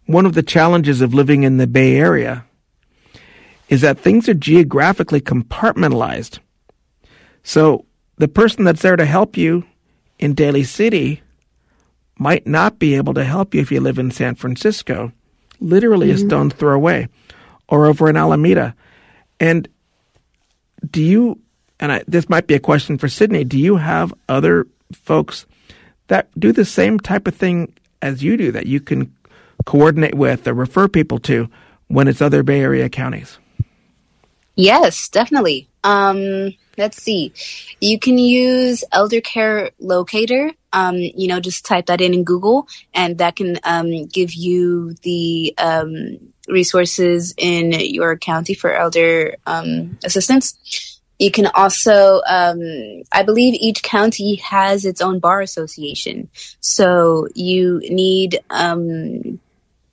[0.05, 2.45] One of the challenges of living in the Bay Area
[3.67, 6.39] is that things are geographically compartmentalized.
[7.43, 7.85] So
[8.17, 9.65] the person that's there to help you
[10.17, 11.21] in Daly City
[12.17, 15.11] might not be able to help you if you live in San Francisco,
[15.59, 16.25] literally mm-hmm.
[16.25, 17.07] a stone's throw away,
[17.67, 18.75] or over in Alameda.
[19.39, 19.67] And
[20.89, 21.39] do you,
[21.79, 25.45] and I, this might be a question for Sydney, do you have other folks
[26.09, 29.13] that do the same type of thing as you do that you can
[29.65, 31.49] coordinate with or refer people to
[31.87, 33.37] when it's other Bay Area counties?
[34.55, 35.69] Yes, definitely.
[35.83, 37.33] Um, let's see.
[37.79, 40.51] You can use Elder Care Locator.
[40.71, 44.93] Um, you know, just type that in in Google, and that can um, give you
[45.01, 50.98] the um, resources in your county for elder um, assistance.
[51.19, 56.29] You can also, um, I believe each county has its own bar association.
[56.61, 59.39] So you need, um,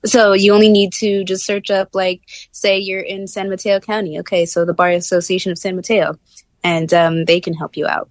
[0.04, 2.22] so you only need to just search up, like,
[2.52, 4.20] say you're in San Mateo County.
[4.20, 6.16] Okay, so the Bar Association of San Mateo,
[6.62, 8.08] and um, they can help you out.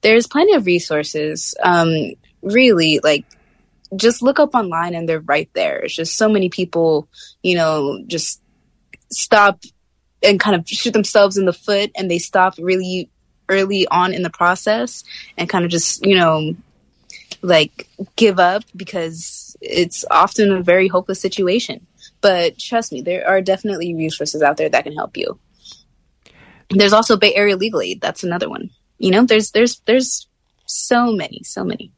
[0.00, 1.54] There's plenty of resources.
[1.62, 3.24] Um, really, like
[3.96, 5.78] just look up online and they're right there.
[5.78, 7.08] It's just so many people,
[7.42, 8.40] you know, just
[9.10, 9.62] stop
[10.22, 13.08] and kind of shoot themselves in the foot and they stop really
[13.48, 15.04] early on in the process
[15.36, 16.54] and kind of just, you know,
[17.42, 21.86] like give up because it's often a very hopeless situation.
[22.20, 25.38] But trust me, there are definitely resources out there that can help you.
[26.70, 28.00] There's also Bay Area Legal Aid.
[28.00, 28.70] That's another one.
[28.98, 30.26] You know, there's there's there's
[30.66, 31.92] so many, so many.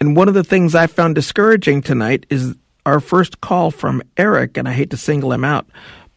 [0.00, 2.54] And one of the things I found discouraging tonight is
[2.86, 5.68] our first call from Eric, and I hate to single him out,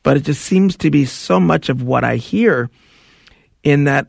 [0.03, 2.69] but it just seems to be so much of what I hear
[3.63, 4.07] in that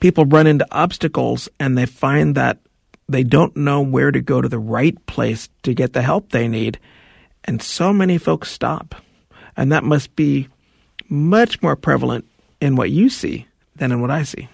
[0.00, 2.58] people run into obstacles and they find that
[3.08, 6.48] they don't know where to go to the right place to get the help they
[6.48, 6.78] need.
[7.44, 8.94] And so many folks stop.
[9.56, 10.48] And that must be
[11.08, 12.24] much more prevalent
[12.60, 13.46] in what you see
[13.76, 14.48] than in what I see.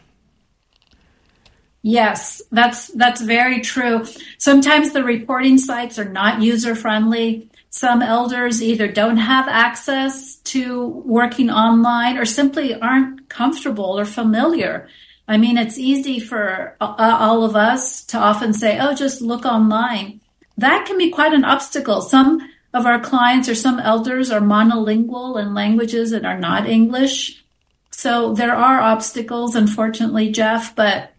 [1.82, 4.04] Yes, that's that's very true.
[4.38, 7.48] Sometimes the reporting sites are not user friendly.
[7.70, 14.88] Some elders either don't have access to working online or simply aren't comfortable or familiar.
[15.26, 19.44] I mean, it's easy for uh, all of us to often say, oh, just look
[19.44, 20.20] online.
[20.56, 22.00] That can be quite an obstacle.
[22.00, 22.40] Some
[22.72, 27.44] of our clients or some elders are monolingual in languages that are not English.
[27.90, 31.12] So there are obstacles, unfortunately, Jeff, but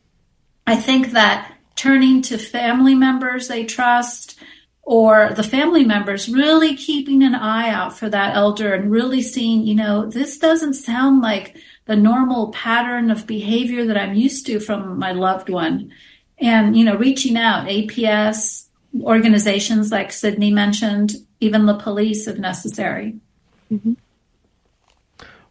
[0.65, 4.39] I think that turning to family members they trust
[4.89, 9.61] or the family members really keeping an eye out for that elder and really seeing,
[9.61, 14.59] you know, this doesn't sound like the normal pattern of behavior that I'm used to
[14.59, 15.91] from my loved one.
[16.39, 18.65] And, you know, reaching out, APS,
[18.99, 23.15] organizations like Sydney mentioned, even the police if necessary.
[23.71, 23.93] Mm-hmm.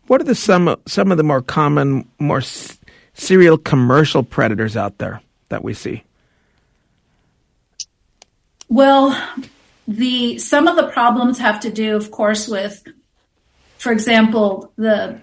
[0.08, 2.76] What are the some some of the more common, more s-
[3.14, 6.02] serial commercial predators out there that we see?
[8.68, 9.20] Well,
[9.86, 12.84] the some of the problems have to do, of course, with,
[13.78, 15.20] for example, the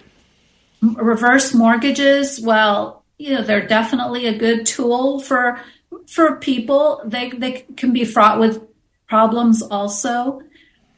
[0.82, 2.42] reverse mortgages.
[2.42, 5.62] Well, you know, they're definitely a good tool for
[6.08, 7.02] for people.
[7.06, 8.64] They they can be fraught with
[9.08, 10.42] problems also.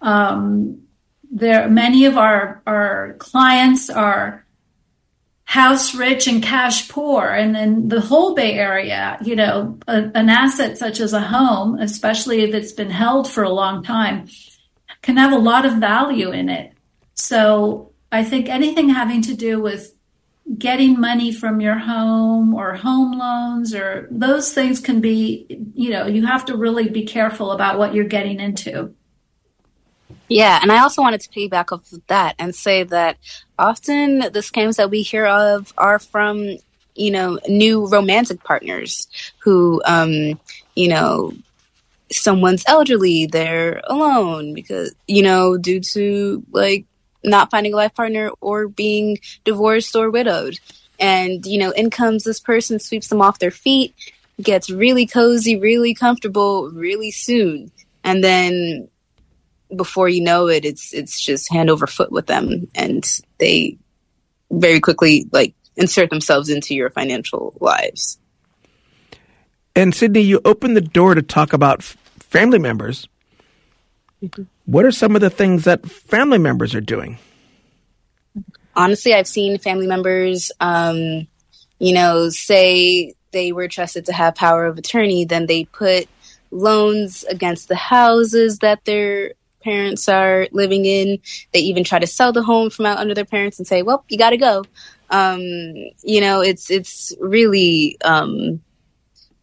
[0.01, 0.83] Um,
[1.29, 4.45] there, many of our our clients are
[5.47, 10.29] house rich and cash poor, and then the whole Bay Area, you know, a, an
[10.29, 14.27] asset such as a home, especially if it's been held for a long time,
[15.01, 16.73] can have a lot of value in it.
[17.13, 19.93] So I think anything having to do with
[20.57, 26.07] getting money from your home or home loans or those things can be, you know,
[26.07, 28.93] you have to really be careful about what you're getting into.
[30.27, 33.17] Yeah, and I also wanted to piggyback off of that and say that
[33.59, 36.57] often the scams that we hear of are from,
[36.95, 39.07] you know, new romantic partners
[39.39, 40.39] who, um,
[40.75, 41.33] you know,
[42.11, 46.85] someone's elderly, they're alone because, you know, due to like
[47.23, 50.59] not finding a life partner or being divorced or widowed.
[50.99, 53.93] And, you know, in comes this person, sweeps them off their feet,
[54.41, 57.71] gets really cozy, really comfortable really soon.
[58.03, 58.89] And then
[59.75, 63.77] before you know it, it's it's just hand over foot with them, and they
[64.51, 68.17] very quickly like insert themselves into your financial lives.
[69.75, 73.07] And Sydney, you opened the door to talk about f- family members.
[74.23, 74.43] Mm-hmm.
[74.65, 77.19] What are some of the things that family members are doing?
[78.75, 81.27] Honestly, I've seen family members, um,
[81.79, 86.07] you know, say they were trusted to have power of attorney, then they put
[86.49, 89.33] loans against the houses that they're
[89.67, 91.19] parents are living in.
[91.51, 94.05] They even try to sell the home from out under their parents and say, "Well,
[94.07, 94.63] you got to go."
[95.09, 95.41] Um,
[96.03, 98.61] you know, it's it's really um,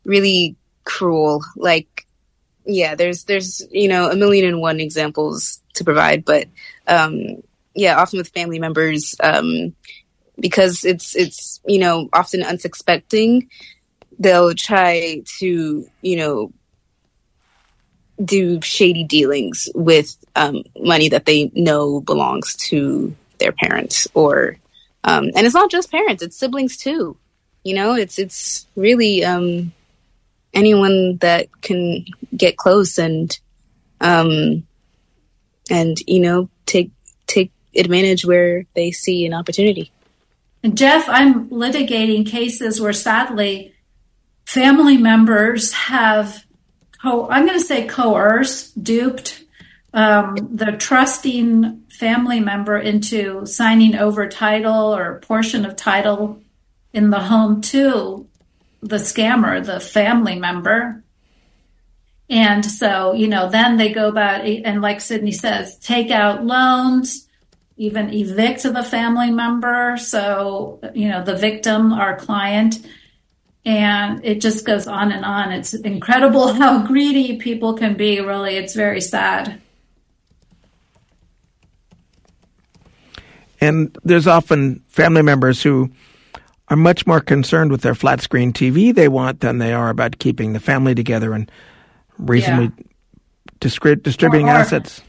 [0.04, 1.44] really cruel.
[1.56, 2.06] Like,
[2.64, 6.48] yeah, there's there's you know a million and one examples to provide, but
[6.86, 7.42] um,
[7.74, 9.74] yeah, often with family members um,
[10.38, 13.50] because it's it's you know often unsuspecting.
[14.18, 16.52] They'll try to you know
[18.22, 24.56] do shady dealings with um, money that they know belongs to their parents or
[25.02, 27.16] um, and it's not just parents it's siblings too.
[27.64, 29.72] You know it's it's really um,
[30.52, 32.04] anyone that can
[32.36, 33.36] get close and
[34.00, 34.66] um,
[35.70, 36.90] and you know take
[37.26, 39.90] take advantage where they see an opportunity.
[40.62, 43.74] And jeff i'm litigating cases where sadly
[44.46, 46.46] family members have
[47.30, 49.44] I'm going to say coerced, duped
[49.92, 56.42] um, the trusting family member into signing over title or portion of title
[56.92, 58.26] in the home to
[58.80, 61.04] the scammer, the family member.
[62.28, 67.28] And so, you know, then they go about, and like Sydney says, take out loans,
[67.76, 69.96] even evict the family member.
[69.98, 72.84] So, you know, the victim, our client,
[73.64, 75.52] and it just goes on and on.
[75.52, 78.56] It's incredible how greedy people can be, really.
[78.56, 79.60] It's very sad.
[83.60, 85.90] And there's often family members who
[86.68, 90.18] are much more concerned with their flat screen TV they want than they are about
[90.18, 91.50] keeping the family together and
[92.18, 92.84] reasonably yeah.
[93.60, 95.02] distri- distributing or, or, assets.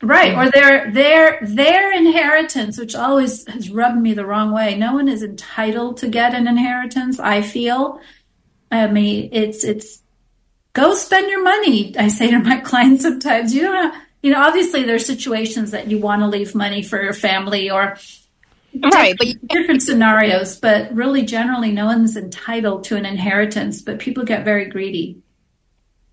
[0.00, 4.76] Right, or their their their inheritance, which always has rubbed me the wrong way.
[4.76, 7.18] No one is entitled to get an inheritance.
[7.18, 8.00] I feel.
[8.70, 10.02] I mean, it's it's
[10.72, 11.96] go spend your money.
[11.98, 13.92] I say to my clients sometimes, you don't.
[13.92, 17.70] Have, you know, obviously there's situations that you want to leave money for your family
[17.70, 17.96] or
[18.92, 20.60] right, but different scenarios.
[20.60, 23.82] But really, generally, no one's entitled to an inheritance.
[23.82, 25.22] But people get very greedy.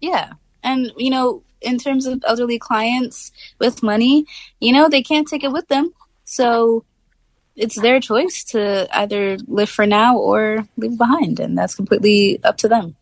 [0.01, 0.33] Yeah,
[0.63, 4.26] and you know in terms of elderly clients with money,
[4.60, 5.93] you know, they can't take it with them.
[6.24, 6.86] So
[7.56, 12.58] it's their choice to either live for now or leave behind, and that's completely up
[12.58, 12.95] to them.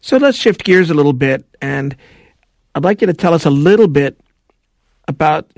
[0.00, 1.96] So let's shift gears a little bit, and
[2.74, 4.18] I'd like you to tell us a little bit
[5.06, 5.50] about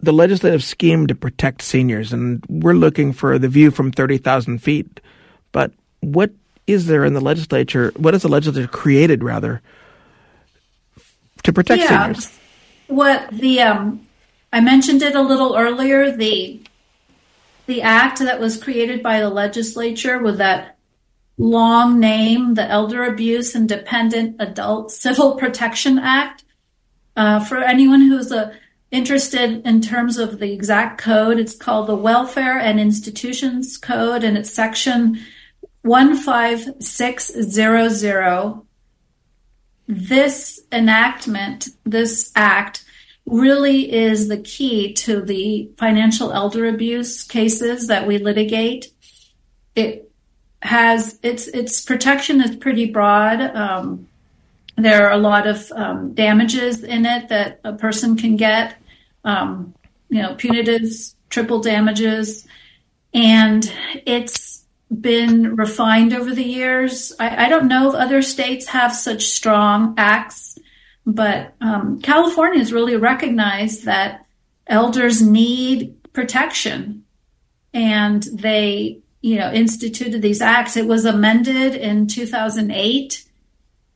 [0.00, 2.12] the legislative scheme to protect seniors.
[2.12, 5.00] And we're looking for the view from 30,000 feet.
[5.52, 6.30] But what
[6.66, 7.92] is there in the legislature?
[7.96, 9.62] What has the legislature created, rather,
[11.42, 12.12] to protect yeah.
[12.12, 12.38] seniors?
[12.86, 14.06] What the um,
[14.52, 16.10] I mentioned it a little earlier.
[16.10, 16.60] The
[17.66, 20.76] the act that was created by the legislature with that
[21.36, 26.44] long name, the Elder Abuse and Dependent Adult Civil Protection Act.
[27.16, 28.52] Uh, for anyone who's uh,
[28.90, 34.36] interested in terms of the exact code, it's called the Welfare and Institutions Code, and
[34.36, 35.18] it's section
[35.84, 38.62] 15600.
[39.86, 42.84] This enactment, this act,
[43.26, 48.92] really is the key to the financial elder abuse cases that we litigate.
[49.74, 50.10] It
[50.62, 53.40] has its its protection is pretty broad.
[53.40, 54.08] Um,
[54.76, 58.76] there are a lot of um, damages in it that a person can get.
[59.24, 59.74] Um,
[60.08, 60.90] you know, punitive
[61.30, 62.46] triple damages,
[63.12, 63.70] and
[64.06, 64.53] it's
[65.00, 67.12] been refined over the years.
[67.18, 70.58] I, I don't know if other states have such strong acts
[71.06, 74.26] but um, California has really recognized that
[74.66, 77.04] elders need protection,
[77.72, 80.76] and they, you know, instituted these acts.
[80.76, 83.24] It was amended in 2008,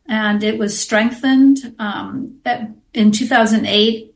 [0.06, 2.40] and it was strengthened um,
[2.92, 4.14] in 2008.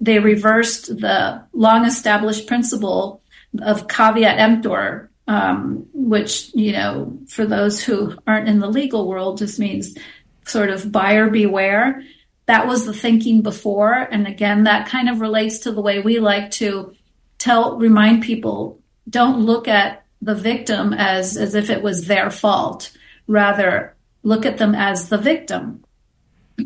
[0.00, 3.22] They reversed the long-established principle
[3.60, 9.38] of caveat emptor, um, which, you know, for those who aren't in the legal world,
[9.38, 9.96] just means
[10.44, 12.02] sort of buyer beware.
[12.46, 13.94] That was the thinking before.
[13.94, 16.94] And again, that kind of relates to the way we like to
[17.38, 22.90] tell, remind people don't look at the victim as, as if it was their fault.
[23.26, 25.84] Rather, look at them as the victim.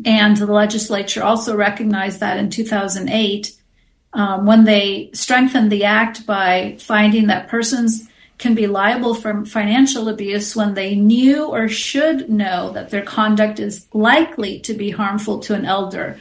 [0.05, 3.55] And the legislature also recognized that in 2008
[4.13, 8.07] um, when they strengthened the act by finding that persons
[8.39, 13.59] can be liable for financial abuse when they knew or should know that their conduct
[13.59, 16.17] is likely to be harmful to an elder.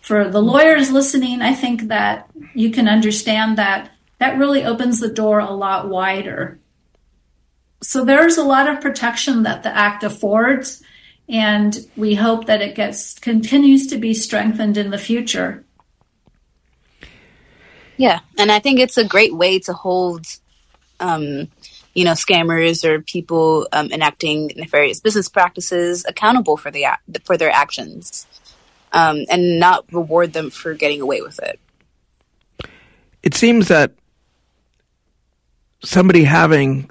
[0.00, 5.12] For the lawyers listening, I think that you can understand that that really opens the
[5.12, 6.58] door a lot wider.
[7.80, 10.82] So there's a lot of protection that the act affords,
[11.28, 15.64] and we hope that it gets continues to be strengthened in the future.
[17.96, 20.26] Yeah, and I think it's a great way to hold
[21.02, 21.48] um,
[21.94, 26.86] you know, scammers or people um, enacting nefarious business practices accountable for the
[27.24, 28.26] for their actions,
[28.92, 31.60] um, and not reward them for getting away with it.
[33.22, 33.92] It seems that
[35.84, 36.90] somebody having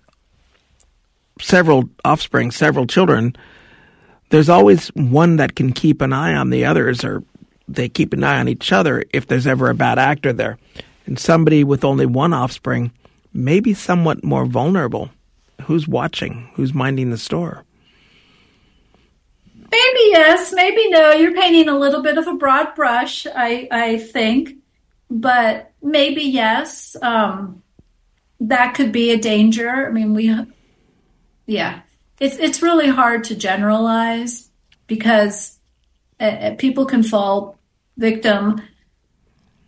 [1.40, 3.36] several offspring, several children,
[4.30, 7.24] there's always one that can keep an eye on the others, or
[7.68, 10.58] they keep an eye on each other if there's ever a bad actor there.
[11.08, 12.92] And somebody with only one offspring
[13.34, 15.10] maybe somewhat more vulnerable.
[15.64, 16.50] Who's watching?
[16.56, 17.64] Who's minding the store?
[19.72, 21.12] Maybe yes, maybe no.
[21.12, 24.56] You're painting a little bit of a broad brush, I, I think,
[25.10, 26.96] but maybe yes.
[27.02, 27.64] Um,
[28.42, 29.70] that could be a danger.
[29.70, 30.36] I mean, we,
[31.46, 31.82] yeah,
[32.20, 34.50] it's it's really hard to generalize
[34.88, 35.58] because
[36.20, 37.58] uh, people can fall
[37.98, 38.62] victim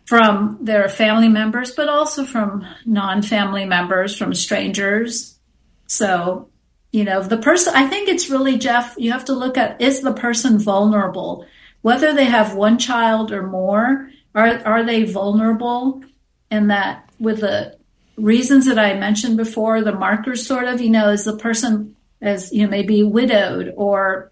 [0.06, 5.38] from their family members, but also from non family members, from strangers.
[5.86, 6.48] So,
[6.92, 10.02] you know, the person, I think it's really, Jeff, you have to look at is
[10.02, 11.46] the person vulnerable?
[11.82, 16.02] Whether they have one child or more, are, are they vulnerable?
[16.50, 17.76] And that with the
[18.16, 22.52] reasons that I mentioned before, the markers sort of, you know, is the person as,
[22.52, 24.30] you know, maybe widowed or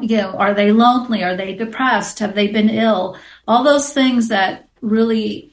[0.00, 1.22] you know, are they lonely?
[1.22, 2.18] Are they depressed?
[2.20, 3.16] Have they been ill?
[3.46, 5.50] All those things that really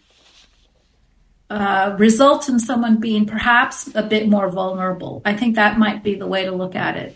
[1.49, 5.21] uh, result in someone being perhaps a bit more vulnerable.
[5.25, 7.15] I think that might be the way to look at it.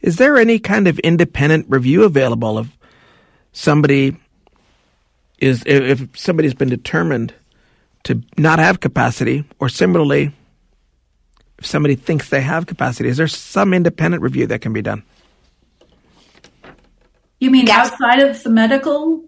[0.00, 2.70] Is there any kind of independent review available of
[3.52, 4.16] somebody
[5.38, 7.34] is if somebody's been determined
[8.04, 10.32] to not have capacity, or similarly,
[11.58, 15.04] if somebody thinks they have capacity, is there some independent review that can be done?
[17.38, 19.24] You mean outside of the medical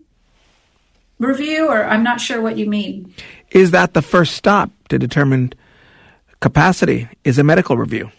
[1.25, 3.13] review, or I'm not sure what you mean.
[3.51, 5.53] Is that the first stop to determine
[6.41, 7.09] capacity?
[7.25, 8.11] Is a medical review?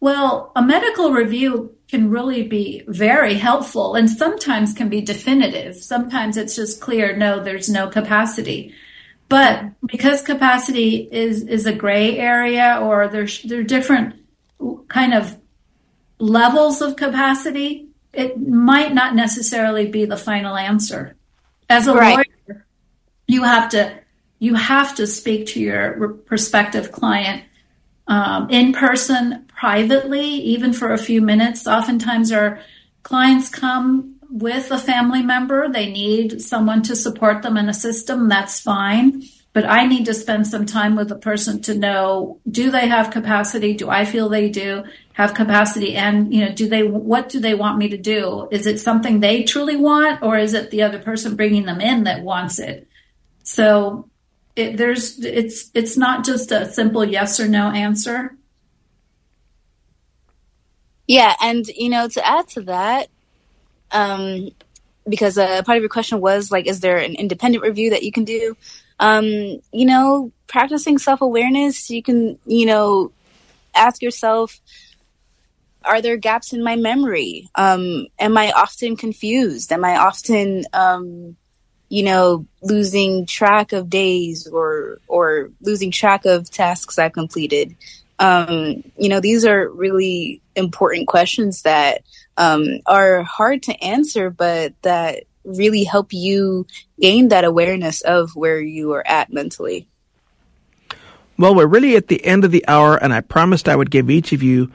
[0.00, 5.74] Well, a medical review can really be very helpful and sometimes can be definitive.
[5.76, 8.74] Sometimes it's just clear, no, there's no capacity.
[9.28, 14.14] But because capacity is, is a gray area or there's, there are different
[14.88, 15.36] kind of
[16.18, 21.16] levels of capacity, it might not necessarily be the final answer.
[21.68, 22.26] As a right.
[22.48, 22.66] lawyer,
[23.26, 23.98] you have to
[24.38, 27.42] you have to speak to your prospective client
[28.08, 31.66] um, in person, privately, even for a few minutes.
[31.66, 32.60] Oftentimes, our
[33.02, 35.68] clients come with a family member.
[35.68, 38.28] They need someone to support them and assist them.
[38.28, 39.24] That's fine.
[39.52, 43.10] But I need to spend some time with the person to know do they have
[43.10, 43.74] capacity?
[43.74, 44.84] Do I feel they do
[45.18, 45.94] have capacity?
[45.94, 48.48] And, you know, do they, what do they want me to do?
[48.50, 52.04] Is it something they truly want or is it the other person bringing them in
[52.04, 52.88] that wants it?
[53.42, 54.08] So
[54.58, 58.36] it, there's it's it's not just a simple yes or no answer.
[61.06, 63.08] Yeah, and you know, to add to that,
[63.92, 64.50] um,
[65.08, 68.12] because uh, part of your question was like, is there an independent review that you
[68.12, 68.56] can do?
[69.00, 69.24] Um,
[69.72, 73.12] you know, practicing self awareness, you can, you know,
[73.74, 74.60] ask yourself,
[75.88, 77.48] are there gaps in my memory?
[77.54, 79.72] Um, am I often confused?
[79.72, 81.36] Am I often um,
[81.88, 87.76] you know, losing track of days or or losing track of tasks I've completed.
[88.18, 92.02] Um, you know, these are really important questions that
[92.36, 96.66] um, are hard to answer, but that really help you
[97.00, 99.88] gain that awareness of where you are at mentally.
[101.38, 104.10] Well, we're really at the end of the hour, and I promised I would give
[104.10, 104.72] each of you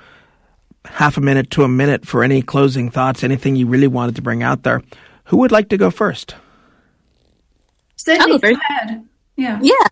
[0.86, 4.22] half a minute to a minute for any closing thoughts, anything you really wanted to
[4.22, 4.82] bring out there.
[5.26, 6.36] Who would like to go first?
[7.96, 9.08] Sydney, go ahead.
[9.38, 9.60] Yeah.
[9.62, 9.88] Yeah.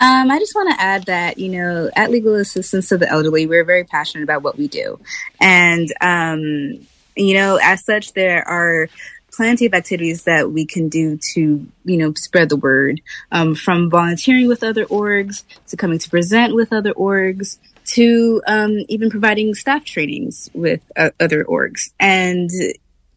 [0.00, 3.46] Um, I just want to add that, you know, at Legal Assistance to the Elderly,
[3.46, 4.98] we're very passionate about what we do.
[5.40, 6.84] And, um,
[7.14, 8.88] you know, as such, there are
[9.32, 13.90] plenty of activities that we can do to, you know, spread the word, um, from
[13.90, 19.54] volunteering with other orgs to coming to present with other orgs to um, even providing
[19.54, 21.92] staff trainings with uh, other orgs.
[21.98, 22.50] And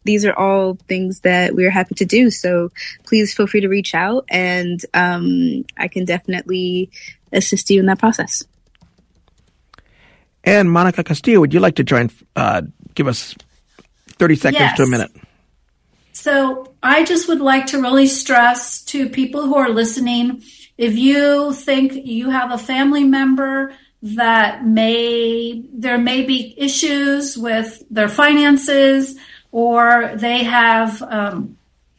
[0.04, 2.30] these are all things that we're happy to do.
[2.30, 2.70] So
[3.04, 6.90] please feel free to reach out and um, I can definitely
[7.32, 8.44] assist you in that process.
[10.44, 12.10] And Monica Castillo, would you like to join?
[12.36, 12.62] Uh,
[12.94, 13.34] give us
[14.10, 14.76] 30 seconds yes.
[14.76, 15.10] to a minute.
[16.12, 20.42] So I just would like to really stress to people who are listening
[20.78, 23.74] if you think you have a family member
[24.14, 29.18] that may, there may be issues with their finances,
[29.52, 31.56] or they have um,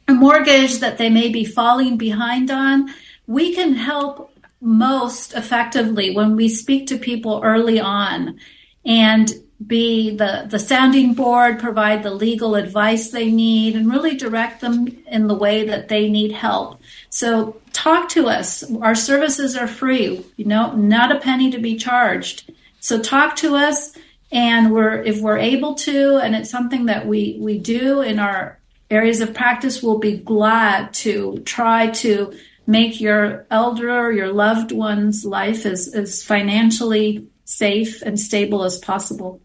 [0.08, 2.90] a mortgage that they may be falling behind on,
[3.26, 4.32] we can help
[4.62, 8.40] most effectively when we speak to people early on
[8.86, 9.34] and
[9.66, 14.88] be the, the sounding board, provide the legal advice they need, and really direct them
[15.08, 16.80] in the way that they need help.
[17.10, 18.64] So talk to us.
[18.82, 22.52] Our services are free, you know, not a penny to be charged.
[22.80, 23.96] So talk to us
[24.32, 28.60] and we're if we're able to and it's something that we we do in our
[28.90, 32.34] areas of practice we'll be glad to try to
[32.66, 38.78] make your elder or your loved one's life as, as financially safe and stable as
[38.78, 39.40] possible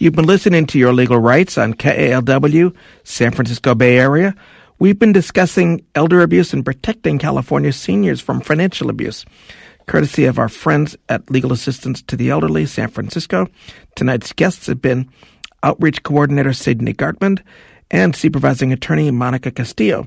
[0.00, 4.32] You've been listening to Your Legal Rights on KALW, San Francisco Bay Area.
[4.80, 9.24] We've been discussing elder abuse and protecting California seniors from financial abuse
[9.88, 13.48] courtesy of our friends at Legal Assistance to the Elderly, San Francisco.
[13.96, 15.08] Tonight's guests have been
[15.62, 17.42] Outreach Coordinator Sydney Gartman
[17.90, 20.06] and Supervising Attorney Monica Castillo.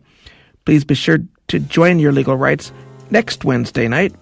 [0.65, 1.17] Please be sure
[1.47, 2.71] to join your legal rights
[3.09, 4.13] next Wednesday night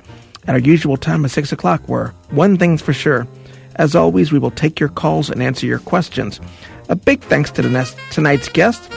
[0.47, 3.27] at our usual time of 6 o'clock, where one thing's for sure.
[3.75, 6.39] As always, we will take your calls and answer your questions.
[6.87, 8.89] A big thanks to tonight's guests,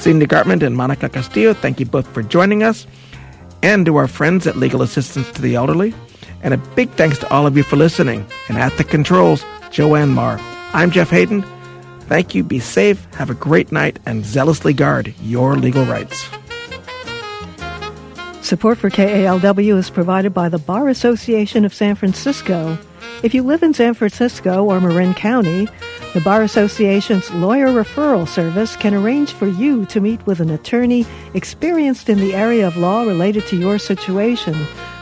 [0.00, 1.52] Sydney Gartman and Monica Castillo.
[1.52, 2.86] Thank you both for joining us
[3.62, 5.92] and to our friends at Legal Assistance to the Elderly.
[6.42, 8.26] And a big thanks to all of you for listening.
[8.48, 10.38] And at the controls, Joanne Marr.
[10.72, 11.44] I'm Jeff Hayden.
[12.02, 16.28] Thank you, be safe, have a great night, and zealously guard your legal rights.
[18.40, 22.78] Support for KALW is provided by the Bar Association of San Francisco.
[23.22, 25.68] If you live in San Francisco or Marin County,
[26.12, 31.06] the Bar Association's lawyer referral service can arrange for you to meet with an attorney
[31.34, 34.56] experienced in the area of law related to your situation.